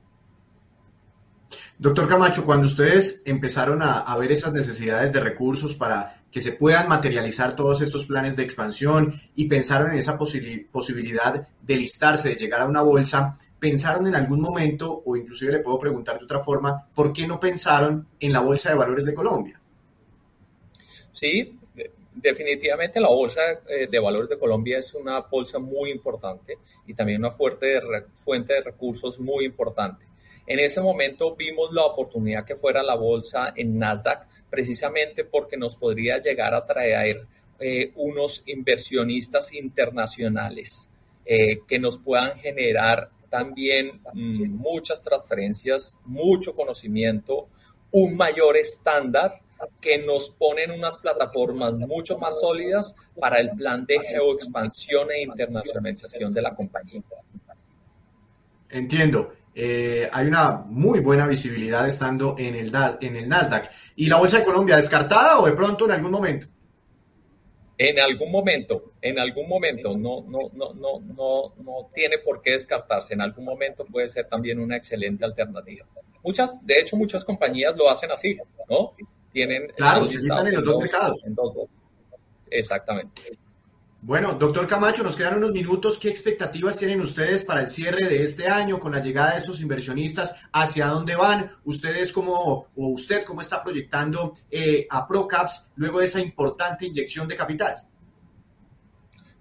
Doctor 1.79 2.07
Camacho, 2.09 2.45
cuando 2.45 2.67
ustedes 2.67 3.23
empezaron 3.25 3.81
a, 3.83 4.17
ver 4.19 4.33
esas 4.33 4.53
necesidades 4.53 5.13
de 5.13 5.21
recursos 5.21 5.75
para 5.75 6.23
que 6.31 6.41
se 6.41 6.53
puedan 6.53 6.89
materializar 6.89 7.57
todos 7.57 7.81
estos 7.81 8.05
planes 8.05 8.37
de 8.37 8.43
expansión 8.43 9.21
y 9.35 9.47
pensaron 9.47 9.93
en 9.93 9.99
esa 9.99 10.19
posibilidad 10.19 11.49
de 11.63 11.77
listarse, 11.77 12.29
de 12.29 12.35
llegar 12.35 12.61
a 12.61 12.67
una 12.67 12.83
bolsa, 12.83 13.39
¿pensaron 13.61 14.07
en 14.07 14.15
algún 14.15 14.41
momento, 14.41 15.03
o 15.05 15.17
inclusive 15.17 15.53
le 15.53 15.59
puedo 15.61 15.79
preguntar 15.79 16.19
de 16.19 16.25
otra 16.25 16.43
forma, 16.43 16.89
¿por 16.95 17.13
qué 17.13 17.27
no 17.27 17.39
pensaron 17.39 18.09
en 18.19 18.33
la 18.33 18.41
Bolsa 18.41 18.71
de 18.71 18.77
Valores 18.77 19.05
de 19.05 19.15
Colombia? 19.15 19.61
Sí, 21.13 21.59
definitivamente 22.15 23.01
la 23.01 23.09
Bolsa 23.09 23.41
eh, 23.69 23.87
de 23.89 23.99
Valores 23.99 24.31
de 24.31 24.39
Colombia 24.39 24.79
es 24.79 24.95
una 24.95 25.21
bolsa 25.21 25.59
muy 25.59 25.91
importante 25.91 26.59
y 26.87 26.95
también 26.95 27.21
una 27.21 27.31
fuerte 27.31 27.81
fuente 28.15 28.55
de 28.55 28.63
recursos 28.63 29.21
muy 29.21 29.45
importante. 29.45 30.07
En 30.47 30.59
ese 30.59 30.81
momento 30.81 31.37
vimos 31.37 31.73
la 31.73 31.85
oportunidad 31.85 32.45
que 32.45 32.57
fuera 32.57 32.83
la 32.83 32.97
bolsa 32.97 33.53
en 33.55 33.79
Nasdaq 33.79 34.27
precisamente 34.49 35.25
porque 35.25 35.57
nos 35.57 35.77
podría 35.77 36.19
llegar 36.19 36.55
a 36.55 36.65
traer 36.65 37.27
eh, 37.61 37.93
unos 37.97 38.43
inversionistas 38.47 39.55
internacionales 39.55 40.91
eh, 41.25 41.61
que 41.69 41.79
nos 41.79 41.99
puedan 41.99 42.37
generar 42.37 43.11
también 43.31 44.03
mm, 44.13 44.57
muchas 44.57 45.01
transferencias, 45.01 45.97
mucho 46.05 46.55
conocimiento, 46.55 47.49
un 47.93 48.17
mayor 48.17 48.57
estándar 48.57 49.41
que 49.81 49.99
nos 49.99 50.31
ponen 50.31 50.71
unas 50.71 50.99
plataformas 50.99 51.75
mucho 51.75 52.19
más 52.19 52.41
sólidas 52.41 52.95
para 53.19 53.39
el 53.39 53.51
plan 53.51 53.85
de 53.87 53.99
geoexpansión 54.01 55.11
e 55.11 55.23
internacionalización 55.23 56.33
de 56.33 56.43
la 56.43 56.55
compañía. 56.55 57.03
Entiendo. 58.69 59.33
Eh, 59.53 60.09
hay 60.13 60.29
una 60.29 60.53
muy 60.53 61.01
buena 61.01 61.27
visibilidad 61.27 61.87
estando 61.87 62.37
en 62.39 62.55
el, 62.55 62.73
en 63.01 63.17
el 63.17 63.29
Nasdaq. 63.29 63.71
¿Y 63.97 64.07
la 64.07 64.17
Bolsa 64.17 64.39
de 64.39 64.45
Colombia 64.45 64.77
descartada 64.77 65.41
o 65.41 65.47
de 65.47 65.53
pronto 65.53 65.87
en 65.87 65.91
algún 65.91 66.13
momento? 66.13 66.47
En 67.83 67.99
algún 67.99 68.31
momento, 68.31 68.93
en 69.01 69.19
algún 69.19 69.49
momento, 69.49 69.97
no, 69.97 70.23
no, 70.29 70.51
no, 70.53 70.75
no, 70.75 71.01
no, 71.01 71.55
no 71.65 71.91
tiene 71.95 72.19
por 72.19 72.43
qué 72.43 72.51
descartarse. 72.51 73.15
En 73.15 73.23
algún 73.23 73.47
momento 73.47 73.87
puede 73.87 74.07
ser 74.11 74.29
también 74.29 74.61
una 74.61 74.77
excelente 74.77 75.25
alternativa. 75.25 75.87
Muchas, 76.23 76.59
de 76.61 76.79
hecho, 76.79 76.99
muchas 76.99 77.25
compañías 77.25 77.75
lo 77.75 77.89
hacen 77.89 78.11
así, 78.11 78.37
¿no? 78.69 78.93
tienen... 79.33 79.69
Claro, 79.75 80.07
se 80.07 80.19
en 80.19 80.29
los 80.29 80.65
dos 80.65 80.79
mercados. 80.79 81.25
Exactamente. 82.51 83.39
Bueno, 84.03 84.33
doctor 84.33 84.67
Camacho, 84.67 85.03
nos 85.03 85.15
quedan 85.15 85.37
unos 85.37 85.53
minutos. 85.53 85.99
¿Qué 85.99 86.09
expectativas 86.09 86.79
tienen 86.79 87.03
ustedes 87.03 87.45
para 87.45 87.61
el 87.61 87.69
cierre 87.69 88.09
de 88.09 88.23
este 88.23 88.49
año 88.49 88.81
con 88.81 88.93
la 88.93 89.01
llegada 89.01 89.33
de 89.33 89.39
estos 89.41 89.61
inversionistas? 89.61 90.35
¿Hacia 90.55 90.87
dónde 90.87 91.17
van? 91.17 91.55
¿Ustedes 91.65 92.11
cómo, 92.11 92.69
o 92.75 92.89
usted 92.89 93.25
cómo 93.25 93.43
está 93.43 93.63
proyectando 93.63 94.33
eh, 94.51 94.87
a 94.89 95.07
Procaps 95.07 95.67
luego 95.77 95.99
de 95.99 96.07
esa 96.07 96.19
importante 96.19 96.87
inyección 96.87 97.29
de 97.29 97.37
capital? 97.37 97.83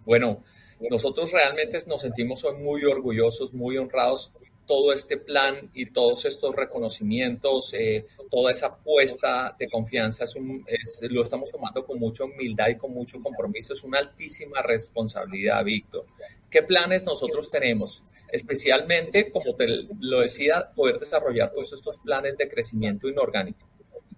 Bueno, 0.04 0.44
nosotros 0.90 1.32
realmente 1.32 1.78
nos 1.88 2.02
sentimos 2.02 2.46
muy 2.60 2.84
orgullosos, 2.84 3.54
muy 3.54 3.78
honrados 3.78 4.34
todo 4.70 4.94
este 4.94 5.18
plan 5.18 5.72
y 5.74 5.88
todos 5.88 6.26
estos 6.26 6.56
reconocimientos, 6.56 7.74
eh, 7.74 8.06
toda 8.30 8.52
esa 8.52 8.68
apuesta 8.68 9.56
de 9.58 9.68
confianza, 9.68 10.26
lo 11.10 11.24
estamos 11.24 11.50
tomando 11.50 11.84
con 11.84 11.98
mucha 11.98 12.24
humildad 12.26 12.68
y 12.70 12.78
con 12.78 12.94
mucho 12.94 13.20
compromiso. 13.20 13.74
Es 13.74 13.84
una 13.84 13.98
altísima 13.98 14.62
responsabilidad, 14.62 15.64
Víctor. 15.64 16.06
¿Qué 16.52 16.62
planes 16.62 17.04
nosotros 17.04 17.50
tenemos? 17.50 18.04
Especialmente, 18.32 19.32
como 19.32 19.56
te 19.56 19.66
lo 20.02 20.20
decía, 20.20 20.70
poder 20.76 21.00
desarrollar 21.00 21.50
todos 21.50 21.74
estos 21.74 21.98
planes 21.98 22.38
de 22.38 22.48
crecimiento 22.48 23.10
inorgánico 23.10 23.68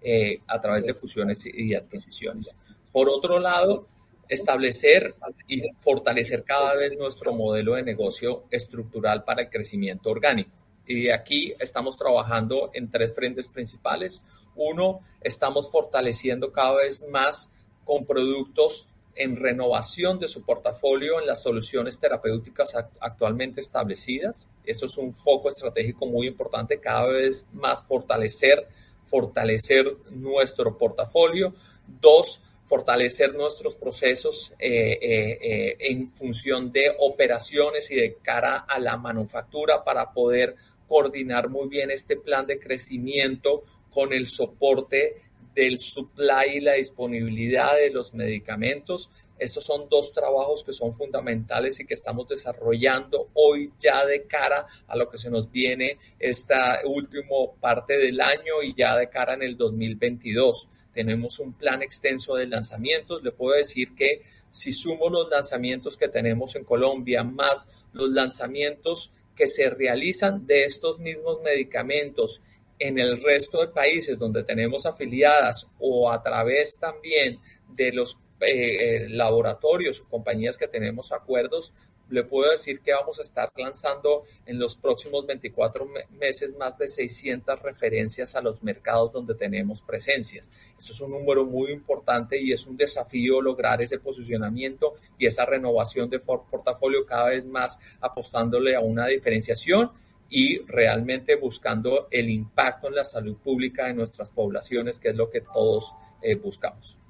eh, 0.02 0.40
a 0.48 0.60
través 0.60 0.84
de 0.84 0.92
fusiones 0.92 1.46
y 1.46 1.74
adquisiciones. 1.74 2.54
Por 2.92 3.08
otro 3.08 3.38
lado, 3.38 3.88
establecer 4.32 5.12
y 5.46 5.62
fortalecer 5.80 6.42
cada 6.42 6.74
vez 6.74 6.96
nuestro 6.96 7.34
modelo 7.34 7.74
de 7.74 7.82
negocio 7.82 8.44
estructural 8.50 9.24
para 9.24 9.42
el 9.42 9.50
crecimiento 9.50 10.10
orgánico. 10.10 10.50
Y 10.86 11.10
aquí 11.10 11.54
estamos 11.58 11.96
trabajando 11.96 12.70
en 12.72 12.90
tres 12.90 13.14
frentes 13.14 13.48
principales. 13.48 14.22
Uno, 14.56 15.00
estamos 15.20 15.70
fortaleciendo 15.70 16.50
cada 16.50 16.76
vez 16.76 17.04
más 17.10 17.52
con 17.84 18.06
productos 18.06 18.88
en 19.14 19.36
renovación 19.36 20.18
de 20.18 20.28
su 20.28 20.44
portafolio 20.44 21.20
en 21.20 21.26
las 21.26 21.42
soluciones 21.42 21.98
terapéuticas 21.98 22.74
actualmente 23.00 23.60
establecidas. 23.60 24.46
Eso 24.64 24.86
es 24.86 24.96
un 24.96 25.12
foco 25.12 25.50
estratégico 25.50 26.06
muy 26.06 26.26
importante, 26.26 26.80
cada 26.80 27.06
vez 27.08 27.48
más 27.52 27.86
fortalecer, 27.86 28.66
fortalecer 29.04 29.94
nuestro 30.10 30.78
portafolio. 30.78 31.54
Dos, 32.00 32.41
fortalecer 32.64 33.34
nuestros 33.34 33.74
procesos 33.76 34.52
eh, 34.58 34.98
eh, 35.00 35.38
eh, 35.42 35.76
en 35.80 36.12
función 36.12 36.70
de 36.72 36.94
operaciones 36.98 37.90
y 37.90 37.96
de 37.96 38.16
cara 38.22 38.64
a 38.68 38.78
la 38.78 38.96
manufactura 38.96 39.82
para 39.84 40.12
poder 40.12 40.54
coordinar 40.86 41.48
muy 41.48 41.68
bien 41.68 41.90
este 41.90 42.16
plan 42.16 42.46
de 42.46 42.58
crecimiento 42.58 43.64
con 43.90 44.12
el 44.12 44.26
soporte 44.26 45.22
del 45.54 45.80
supply 45.80 46.56
y 46.56 46.60
la 46.60 46.74
disponibilidad 46.74 47.76
de 47.76 47.90
los 47.90 48.14
medicamentos. 48.14 49.10
Estos 49.38 49.64
son 49.64 49.88
dos 49.88 50.12
trabajos 50.12 50.62
que 50.62 50.72
son 50.72 50.92
fundamentales 50.92 51.80
y 51.80 51.84
que 51.84 51.94
estamos 51.94 52.28
desarrollando 52.28 53.28
hoy 53.34 53.72
ya 53.78 54.06
de 54.06 54.22
cara 54.22 54.66
a 54.86 54.96
lo 54.96 55.10
que 55.10 55.18
se 55.18 55.30
nos 55.30 55.50
viene 55.50 55.98
esta 56.18 56.80
última 56.84 57.36
parte 57.60 57.98
del 57.98 58.20
año 58.20 58.62
y 58.62 58.74
ya 58.74 58.96
de 58.96 59.08
cara 59.08 59.34
en 59.34 59.42
el 59.42 59.56
2022 59.56 60.68
tenemos 60.92 61.38
un 61.38 61.52
plan 61.52 61.82
extenso 61.82 62.36
de 62.36 62.46
lanzamientos. 62.46 63.22
Le 63.22 63.32
puedo 63.32 63.56
decir 63.56 63.94
que 63.94 64.22
si 64.50 64.72
sumo 64.72 65.08
los 65.08 65.28
lanzamientos 65.30 65.96
que 65.96 66.08
tenemos 66.08 66.54
en 66.56 66.64
Colombia 66.64 67.24
más 67.24 67.68
los 67.92 68.10
lanzamientos 68.10 69.12
que 69.34 69.46
se 69.48 69.70
realizan 69.70 70.46
de 70.46 70.64
estos 70.64 70.98
mismos 70.98 71.40
medicamentos 71.42 72.42
en 72.78 72.98
el 72.98 73.22
resto 73.22 73.60
de 73.60 73.68
países 73.68 74.18
donde 74.18 74.44
tenemos 74.44 74.84
afiliadas 74.86 75.70
o 75.78 76.10
a 76.10 76.22
través 76.22 76.78
también 76.78 77.38
de 77.68 77.92
los 77.92 78.18
eh, 78.40 79.04
eh, 79.04 79.08
laboratorios 79.08 80.00
o 80.00 80.08
compañías 80.08 80.58
que 80.58 80.66
tenemos 80.66 81.12
acuerdos, 81.12 81.72
le 82.12 82.24
puedo 82.24 82.50
decir 82.50 82.80
que 82.80 82.92
vamos 82.92 83.18
a 83.18 83.22
estar 83.22 83.50
lanzando 83.56 84.24
en 84.44 84.58
los 84.58 84.76
próximos 84.76 85.26
24 85.26 85.88
meses 86.10 86.54
más 86.56 86.76
de 86.78 86.88
600 86.88 87.60
referencias 87.60 88.36
a 88.36 88.42
los 88.42 88.62
mercados 88.62 89.12
donde 89.12 89.34
tenemos 89.34 89.82
presencias. 89.82 90.50
Eso 90.78 90.92
es 90.92 91.00
un 91.00 91.10
número 91.10 91.44
muy 91.44 91.72
importante 91.72 92.40
y 92.40 92.52
es 92.52 92.66
un 92.66 92.76
desafío 92.76 93.40
lograr 93.40 93.80
ese 93.80 93.98
posicionamiento 93.98 94.94
y 95.18 95.26
esa 95.26 95.46
renovación 95.46 96.10
de 96.10 96.20
portafolio 96.20 97.06
cada 97.06 97.30
vez 97.30 97.46
más 97.46 97.78
apostándole 98.00 98.76
a 98.76 98.80
una 98.80 99.06
diferenciación 99.06 99.90
y 100.28 100.58
realmente 100.66 101.36
buscando 101.36 102.08
el 102.10 102.30
impacto 102.30 102.88
en 102.88 102.94
la 102.94 103.04
salud 103.04 103.36
pública 103.36 103.86
de 103.86 103.94
nuestras 103.94 104.30
poblaciones, 104.30 104.98
que 104.98 105.10
es 105.10 105.16
lo 105.16 105.30
que 105.30 105.40
todos 105.40 105.94
eh, 106.22 106.34
buscamos. 106.36 107.01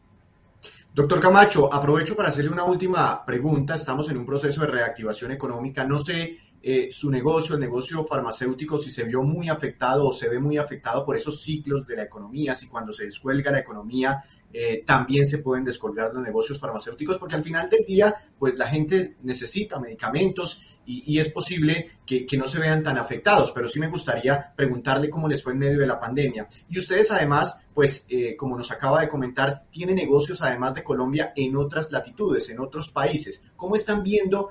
Doctor 0.95 1.21
Camacho, 1.21 1.73
aprovecho 1.73 2.15
para 2.15 2.29
hacerle 2.29 2.51
una 2.51 2.65
última 2.65 3.25
pregunta. 3.25 3.75
Estamos 3.75 4.11
en 4.11 4.19
un 4.19 4.27
proceso 4.27 4.61
de 4.61 4.67
reactivación 4.67 5.33
económica. 5.33 5.85
No 5.85 5.99
sé 5.99 6.39
eh, 6.63 6.89
su 6.93 7.11
negocio, 7.11 7.55
el 7.55 7.61
negocio 7.61 8.05
farmacéutico, 8.05 8.79
si 8.79 8.91
se 8.91 9.05
vio 9.05 9.23
muy 9.23 9.49
afectado 9.49 10.07
o 10.07 10.13
se 10.13 10.29
ve 10.29 10.39
muy 10.39 10.59
afectado 10.59 11.05
por 11.05 11.17
esos 11.17 11.41
ciclos 11.41 11.87
de 11.87 11.97
la 11.97 12.03
economía, 12.03 12.55
si 12.55 12.69
cuando 12.69 12.93
se 12.93 13.05
descuelga 13.05 13.51
la 13.51 13.61
economía 13.61 14.23
eh, 14.53 14.85
también 14.87 15.27
se 15.27 15.39
pueden 15.39 15.65
descolgar 15.65 16.13
los 16.13 16.23
negocios 16.23 16.59
farmacéuticos, 16.59 17.19
porque 17.19 17.35
al 17.35 17.43
final 17.43 17.69
del 17.71 17.85
día, 17.87 18.15
pues 18.39 18.57
la 18.57 18.69
gente 18.69 19.17
necesita 19.23 19.81
medicamentos 19.81 20.65
y, 20.85 21.19
es 21.19 21.29
posible 21.29 21.93
que, 22.05 22.27
no 22.37 22.47
se 22.47 22.59
vean 22.59 22.83
tan 22.83 22.99
afectados, 22.99 23.53
pero 23.53 23.69
sí 23.69 23.79
me 23.79 23.89
gustaría 23.89 24.53
preguntarle 24.57 25.09
cómo 25.09 25.29
les 25.29 25.43
fue 25.43 25.53
en 25.53 25.61
medio 25.61 25.79
de 25.79 25.87
la 25.87 26.01
pandemia. 26.01 26.49
Y 26.69 26.79
ustedes 26.79 27.11
además, 27.13 27.61
pues 27.73 28.05
eh, 28.09 28.35
como 28.37 28.57
nos 28.57 28.73
acaba 28.73 29.01
de 29.01 29.09
comentar, 29.09 29.65
tienen 29.71 29.97
negocios 29.97 30.43
además 30.43 30.75
de 30.75 30.83
Colombia 30.83 31.33
en 31.37 31.57
otras 31.57 31.93
latitudes, 31.93 32.51
en 32.51 32.59
otros 32.59 32.89
países. 32.89 33.45
¿Cómo 33.57 33.77
están 33.77 34.03
viendo 34.03 34.51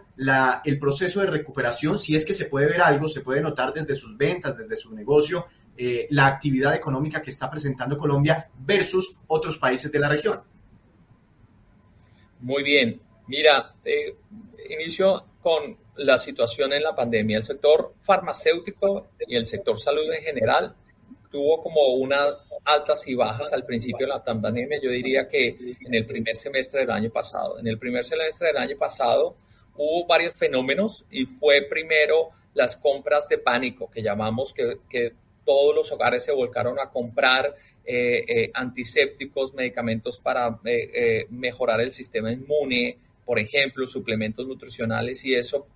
el 0.64 0.80
proceso 0.80 1.20
de 1.20 1.28
recuperación? 1.28 2.00
Si 2.00 2.16
es 2.16 2.26
que 2.26 2.34
se 2.34 2.46
puede 2.46 2.68
ver 2.68 2.82
algo, 2.82 3.10
se 3.10 3.22
puede 3.22 3.42
notar 3.42 3.74
desde 3.74 3.96
sus 3.96 4.18
ventas, 4.18 4.58
desde 4.58 4.78
su 4.78 4.96
negocio, 4.96 5.48
eh, 5.78 6.08
la 6.12 6.28
actividad 6.28 6.76
económica 6.76 7.22
que 7.22 7.32
está 7.32 7.50
presentando 7.50 7.98
Colombia 7.98 8.50
versus 8.60 9.16
otros 9.28 9.58
países 9.58 9.92
de 9.92 10.00
la 10.00 10.10
región. 10.10 10.42
Muy 12.42 12.64
bien. 12.64 13.02
Mira, 13.28 13.76
eh, 13.86 14.16
inicio 14.70 15.26
con 15.42 15.78
la 15.98 16.18
situación 16.18 16.74
en 16.74 16.84
la 16.84 16.96
pandemia. 16.96 17.38
El 17.38 17.44
sector 17.44 17.94
farmacéutico 18.00 19.08
y 19.28 19.36
el 19.36 19.46
sector 19.46 19.78
salud 19.80 20.12
en 20.12 20.24
general 20.24 20.76
tuvo 21.32 21.64
como 21.64 21.82
unas 21.96 22.36
altas 22.66 23.08
y 23.08 23.16
bajas 23.16 23.54
al 23.54 23.66
principio 23.66 24.06
de 24.06 24.14
la 24.14 24.20
pandemia. 24.20 24.80
Yo 24.82 24.90
diría 24.90 25.28
que 25.28 25.76
en 25.80 25.94
el 25.94 26.06
primer 26.06 26.36
semestre 26.36 26.82
del 26.82 26.92
año 26.92 27.10
pasado. 27.10 27.60
En 27.60 27.68
el 27.68 27.80
primer 27.80 28.04
semestre 28.04 28.48
del 28.48 28.58
año 28.58 28.78
pasado 28.78 29.36
hubo 29.76 30.06
varios 30.06 30.36
fenómenos 30.36 31.06
y 31.10 31.26
fue 31.26 31.64
primero 31.70 32.30
las 32.54 32.76
compras 32.76 33.28
de 33.30 33.38
pánico 33.38 33.90
que 33.90 34.04
llamamos 34.04 34.54
que, 34.54 34.80
que 34.90 35.14
todos 35.46 35.76
los 35.76 35.92
hogares 35.92 36.24
se 36.24 36.32
volcaron 36.32 36.80
a 36.80 36.90
comprar 36.90 37.56
eh, 37.84 38.24
eh, 38.28 38.52
antisépticos, 38.54 39.54
medicamentos 39.54 40.20
para 40.20 40.60
eh, 40.66 41.26
mejorar 41.30 41.82
el 41.82 41.92
sistema 41.92 42.32
inmune, 42.32 42.98
por 43.26 43.40
ejemplo, 43.40 43.88
suplementos 43.88 44.48
nutricionales 44.48 45.24
y 45.26 45.34
eso 45.36 45.68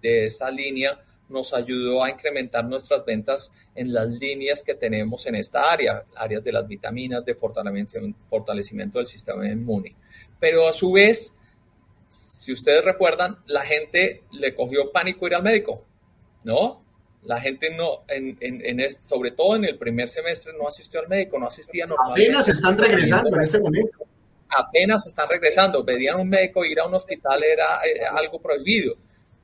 de 0.00 0.24
esa 0.26 0.50
línea 0.50 1.00
nos 1.28 1.52
ayudó 1.52 2.04
a 2.04 2.10
incrementar 2.10 2.64
nuestras 2.64 3.04
ventas 3.04 3.52
en 3.74 3.92
las 3.92 4.08
líneas 4.08 4.62
que 4.62 4.74
tenemos 4.74 5.26
en 5.26 5.34
esta 5.34 5.72
área, 5.72 6.04
áreas 6.14 6.44
de 6.44 6.52
las 6.52 6.68
vitaminas, 6.68 7.24
de 7.24 7.34
fortalecimiento, 7.34 8.18
fortalecimiento 8.28 8.98
del 8.98 9.06
sistema 9.06 9.46
inmune. 9.46 9.96
Pero 10.38 10.68
a 10.68 10.72
su 10.72 10.92
vez, 10.92 11.36
si 12.08 12.52
ustedes 12.52 12.84
recuerdan, 12.84 13.38
la 13.46 13.64
gente 13.64 14.22
le 14.32 14.54
cogió 14.54 14.92
pánico 14.92 15.26
ir 15.26 15.34
al 15.34 15.42
médico, 15.42 15.84
¿no? 16.44 16.83
La 17.24 17.40
gente 17.40 17.74
no, 17.74 18.04
en, 18.08 18.36
en, 18.40 18.90
sobre 18.90 19.30
todo 19.30 19.56
en 19.56 19.64
el 19.64 19.78
primer 19.78 20.08
semestre, 20.08 20.52
no 20.58 20.68
asistió 20.68 21.00
al 21.00 21.08
médico, 21.08 21.38
no 21.38 21.46
asistía 21.46 21.86
normalmente. 21.86 22.30
Apenas 22.30 22.48
están 22.48 22.78
regresando 22.78 23.34
en 23.34 23.42
este 23.42 23.58
momento. 23.58 23.98
Apenas 24.48 25.06
están 25.06 25.28
regresando. 25.28 25.84
Pedían 25.84 26.20
un 26.20 26.28
médico, 26.28 26.64
ir 26.64 26.78
a 26.80 26.86
un 26.86 26.94
hospital 26.94 27.42
era 27.42 27.80
eh, 27.84 28.04
algo 28.10 28.40
prohibido. 28.40 28.96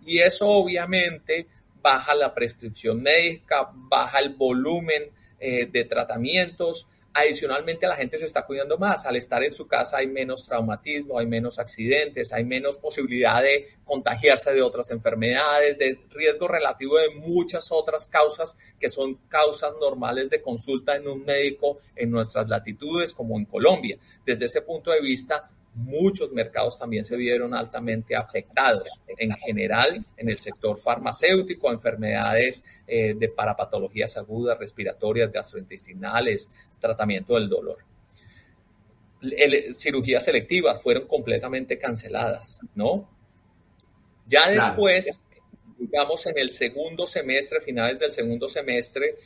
Y 0.04 0.18
eso 0.18 0.48
obviamente 0.48 1.46
baja 1.82 2.14
la 2.14 2.34
prescripción 2.34 3.02
médica, 3.02 3.70
baja 3.72 4.18
el 4.18 4.34
volumen 4.34 5.04
eh, 5.38 5.66
de 5.66 5.84
tratamientos, 5.84 6.88
Adicionalmente, 7.12 7.88
la 7.88 7.96
gente 7.96 8.18
se 8.18 8.24
está 8.24 8.46
cuidando 8.46 8.78
más. 8.78 9.04
Al 9.04 9.16
estar 9.16 9.42
en 9.42 9.52
su 9.52 9.66
casa 9.66 9.96
hay 9.96 10.06
menos 10.06 10.44
traumatismo, 10.44 11.18
hay 11.18 11.26
menos 11.26 11.58
accidentes, 11.58 12.32
hay 12.32 12.44
menos 12.44 12.76
posibilidad 12.76 13.42
de 13.42 13.78
contagiarse 13.84 14.52
de 14.52 14.62
otras 14.62 14.90
enfermedades, 14.92 15.78
de 15.78 15.98
riesgo 16.10 16.46
relativo 16.46 16.98
de 16.98 17.10
muchas 17.16 17.72
otras 17.72 18.06
causas 18.06 18.56
que 18.78 18.88
son 18.88 19.16
causas 19.28 19.72
normales 19.80 20.30
de 20.30 20.40
consulta 20.40 20.94
en 20.94 21.08
un 21.08 21.24
médico 21.24 21.78
en 21.96 22.12
nuestras 22.12 22.48
latitudes 22.48 23.12
como 23.12 23.36
en 23.36 23.44
Colombia. 23.44 23.98
Desde 24.24 24.44
ese 24.44 24.62
punto 24.62 24.92
de 24.92 25.00
vista, 25.00 25.50
muchos 25.74 26.32
mercados 26.32 26.78
también 26.78 27.04
se 27.04 27.16
vieron 27.16 27.54
altamente 27.54 28.16
afectados. 28.16 29.00
En 29.06 29.32
general, 29.36 30.04
en 30.16 30.28
el 30.28 30.38
sector 30.38 30.78
farmacéutico, 30.78 31.70
enfermedades 31.70 32.64
eh, 32.86 33.14
de 33.14 33.28
parapatologías 33.28 34.16
agudas, 34.16 34.58
respiratorias, 34.58 35.30
gastrointestinales, 35.30 36.50
tratamiento 36.78 37.34
del 37.34 37.48
dolor. 37.48 37.78
cirugías 39.74 40.24
selectivas 40.24 40.82
fueron 40.82 41.06
completamente 41.06 41.78
canceladas, 41.78 42.60
¿no? 42.74 43.08
Ya 44.26 44.48
después, 44.48 45.28
digamos, 45.78 46.24
en 46.26 46.38
el 46.38 46.50
segundo 46.50 47.06
semestre, 47.06 47.60
finales 47.60 47.98
del 47.98 48.12
segundo 48.12 48.48
semestre, 48.48 49.06
eh, 49.08 49.18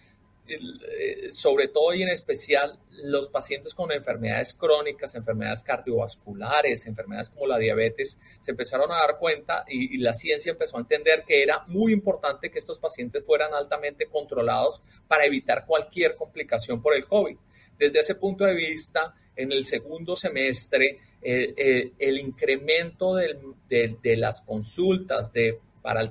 sobre 1.30 1.68
todo 1.68 1.94
y 1.94 2.02
en 2.02 2.10
especial 2.10 2.78
los 2.90 3.28
pacientes 3.28 3.74
con 3.74 3.90
enfermedades 3.92 4.54
crónicas, 4.54 5.14
enfermedades 5.14 5.62
cardiovasculares, 5.62 6.86
enfermedades 6.86 7.30
como 7.30 7.46
la 7.46 7.58
diabetes, 7.58 8.20
se 8.40 8.50
empezaron 8.50 8.92
a 8.92 8.96
dar 8.96 9.18
cuenta 9.18 9.64
y, 9.66 9.98
la 9.98 10.12
ciencia 10.12 10.52
empezó 10.52 10.76
a 10.76 10.80
entender 10.80 11.24
que 11.26 11.42
era 11.42 11.64
muy 11.66 11.92
importante 11.92 12.50
que 12.50 12.58
estos 12.58 12.78
pacientes 12.78 13.24
fueran 13.24 13.54
altamente 13.54 14.06
controlados 14.06 14.82
para 15.08 15.24
evitar 15.24 15.64
cualquier 15.66 16.14
complicación 16.14 16.82
por 16.82 16.94
el 16.94 17.06
COVID. 17.06 17.36
Desde 17.78 18.00
ese 18.00 18.14
punto 18.16 18.44
de 18.44 18.54
vista, 18.54 19.14
en 19.34 19.50
el 19.50 19.64
segundo 19.64 20.14
semestre, 20.14 21.00
eh, 21.22 21.54
eh, 21.56 21.92
el 21.98 22.18
incremento 22.18 23.14
de, 23.14 24.16
las 24.16 24.42
consultas 24.42 25.32
de, 25.32 25.58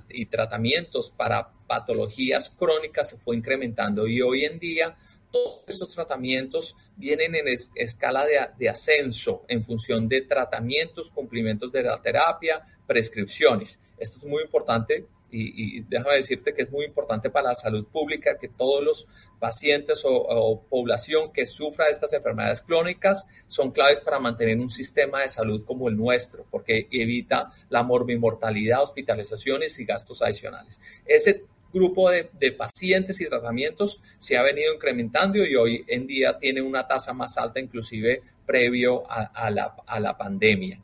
y 0.09 0.25
tratamientos 0.25 1.11
para 1.11 1.52
patologías 1.67 2.49
crónicas 2.49 3.09
se 3.09 3.17
fue 3.17 3.35
incrementando 3.35 4.07
y 4.07 4.21
hoy 4.21 4.45
en 4.45 4.59
día 4.59 4.97
todos 5.31 5.63
estos 5.67 5.89
tratamientos 5.89 6.75
vienen 6.95 7.35
en 7.35 7.45
escala 7.75 8.25
de, 8.57 8.69
ascenso 8.69 9.43
en 9.47 9.63
función 9.63 10.07
de 10.07 10.21
tratamientos, 10.21 11.09
cumplimientos 11.09 11.71
de 11.71 11.81
la 11.81 11.99
terapia, 11.99 12.61
prescripciones. 12.85 13.79
Esto 13.97 14.19
es 14.19 14.25
muy 14.25 14.43
importante 14.43 15.07
y, 15.33 15.81
déjame 15.81 16.17
decirte 16.17 16.53
que 16.53 16.61
es 16.61 16.71
muy 16.71 16.85
importante 16.85 17.29
para 17.29 17.49
la 17.49 17.55
salud 17.55 17.85
pública 17.85 18.37
que 18.39 18.47
todos 18.47 18.83
los 18.83 19.07
pacientes 19.39 20.03
o, 20.05 20.61
población 20.69 21.31
que 21.33 21.45
sufra 21.45 21.85
de 21.85 21.91
estas 21.91 22.13
enfermedades 22.13 22.61
crónicas 22.61 23.25
son 23.47 23.71
claves 23.71 23.99
para 23.99 24.19
mantener 24.19 24.59
un 24.59 24.69
sistema 24.69 25.21
de 25.21 25.29
salud 25.29 25.65
como 25.65 25.89
el 25.89 25.97
nuestro, 25.97 26.45
porque 26.49 26.87
evita 26.91 27.51
la 27.69 27.83
morbimortalidad, 27.83 28.83
hospitalizaciones 28.83 29.79
y 29.79 29.85
gastos 29.85 30.21
adicionales. 30.21 30.79
Ese 31.05 31.45
grupo 31.73 32.11
de, 32.11 32.51
pacientes 32.51 33.19
y 33.19 33.27
tratamientos 33.27 34.01
se 34.19 34.37
ha 34.37 34.43
venido 34.43 34.73
incrementando 34.75 35.43
y 35.43 35.55
hoy 35.55 35.83
en 35.87 36.05
día 36.05 36.37
tiene 36.37 36.61
una 36.61 36.87
tasa 36.87 37.13
más 37.13 37.37
alta 37.37 37.59
inclusive 37.59 38.21
previo 38.45 39.09
a, 39.09 39.49
la, 39.49 39.75
a 39.87 39.99
la 39.99 40.15
pandemia. 40.15 40.79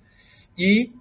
Y 0.55 0.91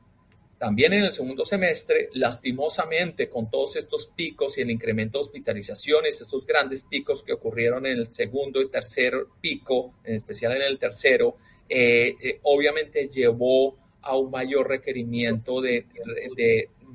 también 0.59 0.93
en 0.93 1.05
el 1.05 1.13
segundo 1.13 1.45
semestre, 1.45 2.11
lastimosamente, 2.15 3.29
con 3.29 3.51
todos 3.51 3.77
estos 3.77 4.09
picos 4.09 4.59
y 4.59 4.63
el 4.63 4.71
incremento 4.71 5.19
de 5.19 5.23
hospitalizaciones, 5.23 6.21
estos 6.21 6.47
grandes 6.47 6.83
picos 6.83 7.23
que 7.23 7.33
ocurrieron 7.33 7.87
en 7.87 7.99
el 7.99 8.11
segundo 8.11 8.61
y 8.61 8.69
tercer 8.69 9.15
pico, 9.41 9.95
en 10.05 10.17
especial 10.17 10.53
en 10.57 10.63
el 10.63 10.79
tercero, 10.79 11.37
eh, 11.69 12.15
eh, 12.21 12.41
obviamente 12.43 13.07
llevó 13.07 13.77
a 14.03 14.17
un 14.17 14.31
mayor 14.31 14.69
requerimiento 14.69 15.61
de 15.61 15.87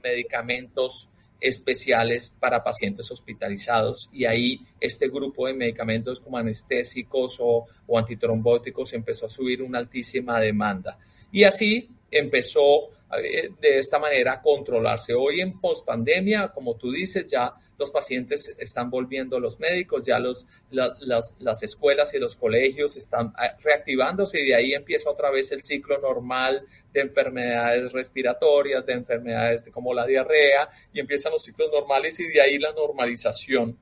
medicamentos 0.04 1.10
especiales 1.44 2.38
para 2.40 2.64
pacientes 2.64 3.12
hospitalizados 3.12 4.10
y 4.14 4.24
ahí 4.24 4.62
este 4.80 5.10
grupo 5.10 5.46
de 5.46 5.54
medicamentos 5.54 6.22
como 6.22 6.38
anestésicos 6.38 7.38
o, 7.42 7.68
antitrombóticos 7.96 8.94
empezó 8.94 9.26
a 9.26 9.30
subir 9.30 9.62
una 9.62 9.80
altísima 9.80 10.40
demanda. 10.40 10.98
Y 11.34 11.44
así 11.44 11.90
empezó 12.12 12.92
eh, 13.18 13.50
de 13.60 13.80
esta 13.80 13.98
manera 13.98 14.34
a 14.34 14.42
controlarse. 14.42 15.16
Hoy 15.16 15.42
en 15.42 15.60
pospandemia, 15.60 16.50
como 16.50 16.76
tú 16.76 16.92
dices, 16.92 17.30
ya 17.30 17.56
los 17.78 17.90
pacientes 17.90 18.56
están 18.60 18.92
volviendo 18.92 19.40
los 19.40 19.60
médicos, 19.60 20.06
ya 20.06 20.20
los, 20.20 20.46
las, 20.70 21.36
las 21.40 21.64
escuelas 21.64 22.14
y 22.14 22.20
los 22.20 22.36
colegios 22.36 22.96
están 22.96 23.34
ah, 23.36 23.58
reactivándose 23.64 24.42
y 24.42 24.46
de 24.46 24.56
ahí 24.56 24.74
empieza 24.74 25.10
otra 25.10 25.32
vez 25.32 25.52
el 25.52 25.64
ciclo 25.64 25.98
normal 26.00 26.68
de 26.94 27.02
enfermedades 27.02 27.92
respiratorias, 27.92 28.86
de 28.86 28.94
enfermedades 28.94 29.66
como 29.72 29.92
la 29.92 30.06
diarrea, 30.06 30.70
y 30.94 31.00
empiezan 31.00 31.32
los 31.32 31.44
ciclos 31.44 31.72
normales 31.74 32.20
y 32.20 32.28
de 32.28 32.42
ahí 32.42 32.60
la 32.60 32.74
normalización 32.74 33.76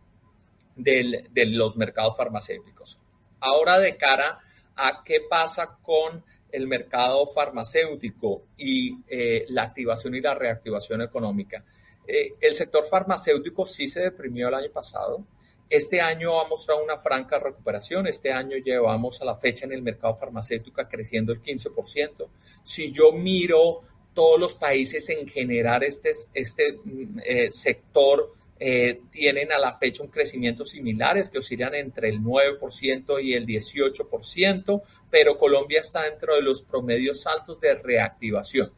del, 0.78 1.28
de 1.32 1.46
los 1.48 1.76
mercados 1.76 2.16
farmacéuticos. 2.16 2.98
Ahora 3.42 3.78
de 3.78 3.98
cara 3.98 4.40
a 4.78 5.04
qué 5.04 5.20
pasa 5.30 5.78
con 5.84 6.24
el 6.52 6.68
mercado 6.68 7.26
farmacéutico 7.26 8.44
y 8.58 8.98
eh, 9.08 9.46
la 9.50 9.64
activación 9.64 10.16
y 10.16 10.22
la 10.22 10.34
reactivación 10.34 11.02
económica. 11.02 11.64
Eh, 12.08 12.34
el 12.40 12.56
sector 12.56 12.86
farmacéutico 12.86 13.66
sí 13.66 13.88
se 13.88 14.02
deprimió 14.02 14.48
el 14.48 14.56
año 14.56 14.72
pasado. 14.72 15.24
Este 15.70 16.02
año 16.02 16.40
ha 16.40 16.48
mostrado 16.48 16.84
una 16.84 16.98
franca 16.98 17.40
recuperación. 17.40 18.06
Este 18.08 18.32
año 18.32 18.58
llevamos 18.58 19.22
a 19.22 19.26
la 19.26 19.36
fecha 19.36 19.66
en 19.66 19.72
el 19.72 19.82
mercado 19.82 20.16
farmacéutico 20.16 20.82
creciendo 20.90 21.32
el 21.32 21.42
15%. 21.42 22.28
Si 22.64 22.92
yo 22.92 23.14
miro 23.14 23.82
todos 24.14 24.40
los 24.40 24.54
países 24.54 25.10
en 25.10 25.28
general, 25.28 25.84
este, 25.84 26.12
este 26.34 26.74
mm, 26.84 27.20
eh, 27.24 27.52
sector 27.52 28.34
eh, 28.64 29.02
tienen 29.10 29.52
a 29.52 29.58
la 29.58 29.76
fecha 29.76 30.04
un 30.04 30.10
crecimiento 30.10 30.64
similares 30.64 31.32
que 31.32 31.40
oscilan 31.40 31.74
entre 31.74 32.10
el 32.10 32.22
9% 32.22 33.20
y 33.20 33.34
el 33.34 33.48
18%, 33.48 34.84
pero 35.10 35.40
Colombia 35.40 35.80
está 35.80 36.04
dentro 36.04 36.36
de 36.36 36.44
los 36.44 36.62
promedios 36.62 37.26
altos 37.26 37.60
de 37.60 37.74
reactivación. 37.74 38.72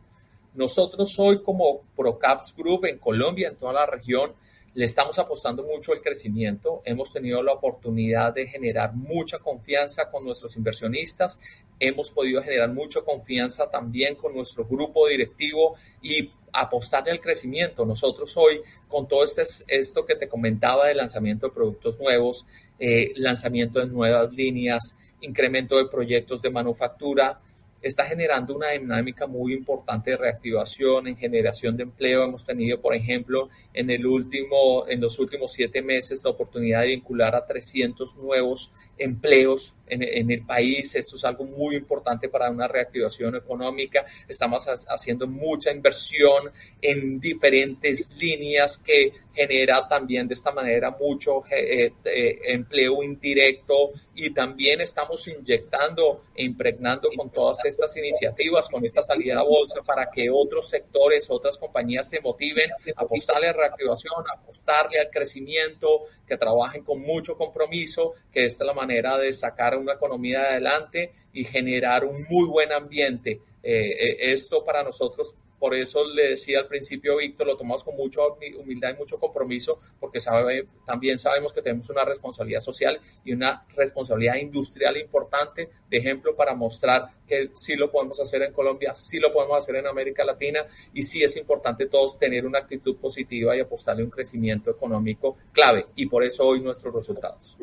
Nosotros 0.54 1.14
hoy 1.20 1.44
como 1.44 1.82
Procaps 1.98 2.56
Group 2.56 2.86
en 2.86 2.98
Colombia, 2.98 3.50
en 3.50 3.58
toda 3.58 3.74
la 3.74 3.86
región, 3.86 4.32
le 4.76 4.86
estamos 4.86 5.20
apostando 5.20 5.64
mucho 5.64 5.92
al 5.92 6.02
crecimiento. 6.02 6.82
Hemos 6.86 7.14
tenido 7.14 7.44
la 7.44 7.54
oportunidad 7.54 8.34
de 8.34 8.48
generar 8.48 8.94
mucha 8.94 9.40
confianza 9.40 10.10
con 10.10 10.26
nuestros 10.26 10.56
inversionistas. 10.56 11.40
Hemos 11.80 12.10
podido 12.10 12.42
generar 12.42 12.70
mucha 12.70 13.02
confianza 13.02 13.70
también 13.70 14.16
con 14.16 14.34
nuestro 14.34 14.66
grupo 14.66 15.08
directivo 15.08 15.76
y 16.02 16.32
apostarle 16.52 17.12
al 17.12 17.22
crecimiento. 17.22 17.86
Nosotros 17.86 18.36
hoy, 18.38 18.62
con 18.88 19.08
todo 19.08 19.24
este, 19.24 19.44
esto 19.68 20.06
que 20.06 20.16
te 20.16 20.28
comentaba 20.28 20.88
de 20.88 20.96
lanzamiento 20.96 21.48
de 21.48 21.54
productos 21.54 22.00
nuevos, 22.00 22.46
eh, 22.80 23.12
lanzamiento 23.16 23.80
de 23.80 23.88
nuevas 23.88 24.32
líneas, 24.34 24.96
incremento 25.22 25.78
de 25.78 25.88
proyectos 25.88 26.42
de 26.42 26.50
manufactura, 26.50 27.40
está 27.84 28.06
generando 28.06 28.56
una 28.56 28.70
dinámica 28.70 29.28
muy 29.28 29.54
importante 29.54 30.12
de 30.12 30.18
reactivación 30.18 31.08
en 31.08 31.18
generación 31.18 31.76
de 31.76 31.84
empleo. 31.84 32.24
Hemos 32.24 32.46
tenido, 32.46 32.82
por 32.82 32.96
ejemplo, 32.96 33.50
en, 33.74 33.90
el 33.90 34.06
último, 34.06 34.88
en 34.88 35.02
los 35.02 35.20
últimos 35.20 35.52
siete 35.52 35.82
meses 35.82 36.24
la 36.24 36.32
oportunidad 36.32 36.82
de 36.82 36.88
vincular 36.88 37.36
a 37.36 37.46
300 37.46 38.16
nuevos 38.18 38.72
empleos 38.98 39.76
en, 39.88 40.32
el 40.32 40.46
país. 40.46 40.96
Esto 40.96 41.16
es 41.16 41.26
algo 41.26 41.46
muy 41.46 41.76
importante 41.76 42.30
para 42.30 42.50
una 42.50 42.68
reactivación 42.68 43.36
económica. 43.36 44.06
Estamos 44.28 44.66
haciendo 44.88 45.28
mucha 45.28 45.72
inversión 45.72 46.52
en 46.82 47.20
diferentes 47.20 48.10
líneas 48.18 48.78
que 48.78 49.14
genera 49.34 49.88
también 49.88 50.28
de 50.28 50.36
esta 50.36 50.52
manera 50.52 50.92
mucho 50.92 51.44
eh, 51.50 51.92
eh, 52.06 52.40
empleo 52.46 53.02
indirecto 53.02 53.92
y 54.14 54.32
también 54.32 54.82
estamos 54.82 55.28
inyectando 55.28 56.26
e 56.36 56.44
impregnando 56.44 57.10
con 57.18 57.32
todas 57.32 57.66
estas 57.66 57.98
iniciativas, 57.98 58.70
con 58.70 58.86
esta 58.86 59.02
salida 59.02 59.40
a 59.40 59.44
bolsa 59.44 59.82
para 59.82 60.12
que 60.12 60.30
otros 60.30 60.70
sectores, 60.70 61.32
otras 61.32 61.58
compañías 61.58 62.08
se 62.08 62.22
motiven 62.22 62.70
a 62.96 63.02
apostarle 63.02 63.50
a 63.50 63.54
reactivación, 63.54 64.24
a 64.30 64.40
apostarle 64.40 65.00
al 65.00 65.10
crecimiento, 65.10 66.04
que 66.28 66.38
trabajen 66.38 66.84
con 66.84 67.02
mucho 67.02 67.36
compromiso, 67.36 68.14
que 68.32 68.46
esta 68.46 68.64
es 68.64 68.68
la 68.68 68.74
manera 68.74 69.18
de 69.18 69.34
sacar 69.34 69.73
una 69.78 69.94
economía 69.94 70.42
adelante 70.42 71.12
y 71.34 71.44
generar 71.44 72.06
un 72.06 72.26
muy 72.30 72.48
buen 72.48 72.72
ambiente. 72.72 73.42
Eh, 73.62 73.92
eh, 73.92 74.32
esto 74.34 74.64
para 74.64 74.84
nosotros, 74.84 75.36
por 75.64 75.74
eso 75.74 76.04
le 76.06 76.32
decía 76.32 76.60
al 76.60 76.68
principio, 76.68 77.16
Víctor, 77.16 77.48
lo 77.48 77.56
tomamos 77.56 77.86
con 77.86 77.96
mucha 77.96 78.20
humildad 78.60 78.90
y 78.94 78.98
mucho 78.98 79.18
compromiso, 79.18 79.80
porque 79.98 80.20
sabe, 80.20 80.68
también 80.86 81.18
sabemos 81.18 81.54
que 81.54 81.62
tenemos 81.62 81.90
una 81.90 82.04
responsabilidad 82.04 82.60
social 82.60 83.00
y 83.24 83.32
una 83.32 83.66
responsabilidad 83.74 84.36
industrial 84.36 84.98
importante, 84.98 85.70
de 85.90 85.98
ejemplo, 85.98 86.36
para 86.36 86.54
mostrar 86.54 87.12
que 87.26 87.52
sí 87.54 87.78
lo 87.78 87.90
podemos 87.90 88.20
hacer 88.20 88.42
en 88.42 88.52
Colombia, 88.52 88.94
sí 88.94 89.20
lo 89.20 89.32
podemos 89.32 89.58
hacer 89.58 89.78
en 89.78 89.88
América 89.88 90.26
Latina 90.26 90.66
y 90.94 91.02
sí 91.02 91.24
es 91.24 91.38
importante 91.38 91.86
todos 91.86 92.20
tener 92.20 92.46
una 92.46 92.60
actitud 92.60 92.98
positiva 92.98 93.56
y 93.56 93.62
apostarle 93.62 94.04
un 94.04 94.10
crecimiento 94.10 94.70
económico 94.70 95.38
clave. 95.54 95.86
Y 95.96 96.08
por 96.08 96.26
eso 96.26 96.46
hoy 96.46 96.60
nuestros 96.60 96.94
resultados. 96.94 97.58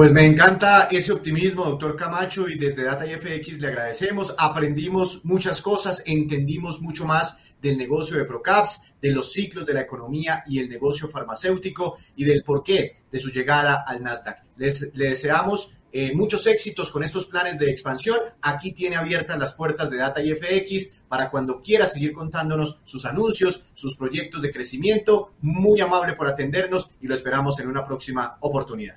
Pues 0.00 0.12
me 0.12 0.24
encanta 0.24 0.88
ese 0.90 1.12
optimismo, 1.12 1.66
doctor 1.66 1.94
Camacho, 1.94 2.48
y 2.48 2.56
desde 2.56 2.84
Data 2.84 3.04
FX 3.04 3.60
le 3.60 3.68
agradecemos. 3.68 4.34
Aprendimos 4.38 5.22
muchas 5.26 5.60
cosas, 5.60 6.02
entendimos 6.06 6.80
mucho 6.80 7.04
más 7.04 7.36
del 7.60 7.76
negocio 7.76 8.16
de 8.16 8.24
Procaps, 8.24 8.80
de 8.98 9.10
los 9.10 9.30
ciclos 9.30 9.66
de 9.66 9.74
la 9.74 9.82
economía 9.82 10.42
y 10.46 10.58
el 10.58 10.70
negocio 10.70 11.06
farmacéutico 11.06 11.98
y 12.16 12.24
del 12.24 12.42
porqué 12.42 12.94
de 13.12 13.18
su 13.18 13.28
llegada 13.28 13.84
al 13.86 14.02
Nasdaq. 14.02 14.42
Les, 14.56 14.90
le 14.94 15.10
deseamos 15.10 15.76
eh, 15.92 16.14
muchos 16.14 16.46
éxitos 16.46 16.90
con 16.90 17.04
estos 17.04 17.26
planes 17.26 17.58
de 17.58 17.70
expansión. 17.70 18.20
Aquí 18.40 18.72
tiene 18.72 18.96
abiertas 18.96 19.38
las 19.38 19.52
puertas 19.52 19.90
de 19.90 19.98
Data 19.98 20.22
FX 20.22 20.94
para 21.08 21.30
cuando 21.30 21.60
quiera 21.60 21.86
seguir 21.86 22.14
contándonos 22.14 22.78
sus 22.84 23.04
anuncios, 23.04 23.66
sus 23.74 23.98
proyectos 23.98 24.40
de 24.40 24.50
crecimiento. 24.50 25.34
Muy 25.42 25.78
amable 25.82 26.14
por 26.14 26.26
atendernos 26.26 26.88
y 27.02 27.06
lo 27.06 27.14
esperamos 27.14 27.60
en 27.60 27.68
una 27.68 27.84
próxima 27.84 28.38
oportunidad. 28.40 28.96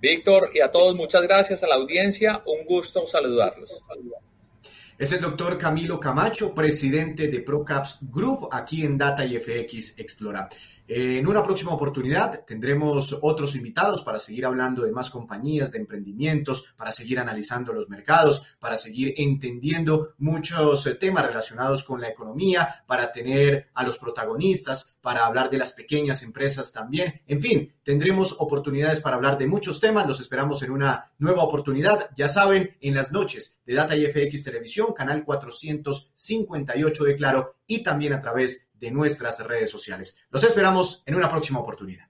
Víctor, 0.00 0.50
y 0.54 0.60
a 0.60 0.70
todos 0.70 0.96
muchas 0.96 1.22
gracias 1.22 1.62
a 1.62 1.66
la 1.66 1.74
audiencia. 1.74 2.42
Un 2.46 2.64
gusto 2.64 3.06
saludarlos. 3.06 3.82
Es 4.98 5.12
el 5.12 5.20
doctor 5.20 5.56
Camilo 5.56 5.98
Camacho, 5.98 6.54
presidente 6.54 7.28
de 7.28 7.40
ProCaps 7.40 7.98
Group, 8.02 8.48
aquí 8.50 8.84
en 8.84 8.98
Data 8.98 9.22
FX 9.22 9.98
Explora. 9.98 10.48
En 10.92 11.24
una 11.28 11.44
próxima 11.44 11.72
oportunidad 11.72 12.44
tendremos 12.44 13.16
otros 13.22 13.54
invitados 13.54 14.02
para 14.02 14.18
seguir 14.18 14.44
hablando 14.44 14.82
de 14.82 14.90
más 14.90 15.08
compañías, 15.08 15.70
de 15.70 15.78
emprendimientos, 15.78 16.74
para 16.76 16.90
seguir 16.90 17.20
analizando 17.20 17.72
los 17.72 17.88
mercados, 17.88 18.42
para 18.58 18.76
seguir 18.76 19.14
entendiendo 19.16 20.14
muchos 20.18 20.84
eh, 20.88 20.96
temas 20.96 21.24
relacionados 21.24 21.84
con 21.84 22.00
la 22.00 22.08
economía, 22.08 22.82
para 22.88 23.12
tener 23.12 23.68
a 23.72 23.84
los 23.84 23.98
protagonistas, 23.98 24.96
para 25.00 25.26
hablar 25.26 25.48
de 25.48 25.58
las 25.58 25.74
pequeñas 25.74 26.24
empresas 26.24 26.72
también. 26.72 27.22
En 27.28 27.40
fin, 27.40 27.72
tendremos 27.84 28.34
oportunidades 28.40 28.98
para 28.98 29.14
hablar 29.14 29.38
de 29.38 29.46
muchos 29.46 29.78
temas. 29.78 30.08
Los 30.08 30.18
esperamos 30.18 30.60
en 30.64 30.72
una 30.72 31.12
nueva 31.18 31.44
oportunidad. 31.44 32.10
Ya 32.16 32.26
saben, 32.26 32.76
en 32.80 32.96
las 32.96 33.12
noches 33.12 33.60
de 33.64 33.74
Data 33.74 33.94
IFX 33.94 34.42
Televisión, 34.42 34.92
canal 34.92 35.24
458 35.24 37.04
de 37.04 37.14
Claro 37.14 37.54
y 37.68 37.84
también 37.84 38.12
a 38.12 38.20
través 38.20 38.69
de 38.80 38.90
nuestras 38.90 39.38
redes 39.46 39.70
sociales. 39.70 40.16
Los 40.30 40.42
esperamos 40.42 41.02
en 41.06 41.14
una 41.14 41.28
próxima 41.28 41.60
oportunidad. 41.60 42.08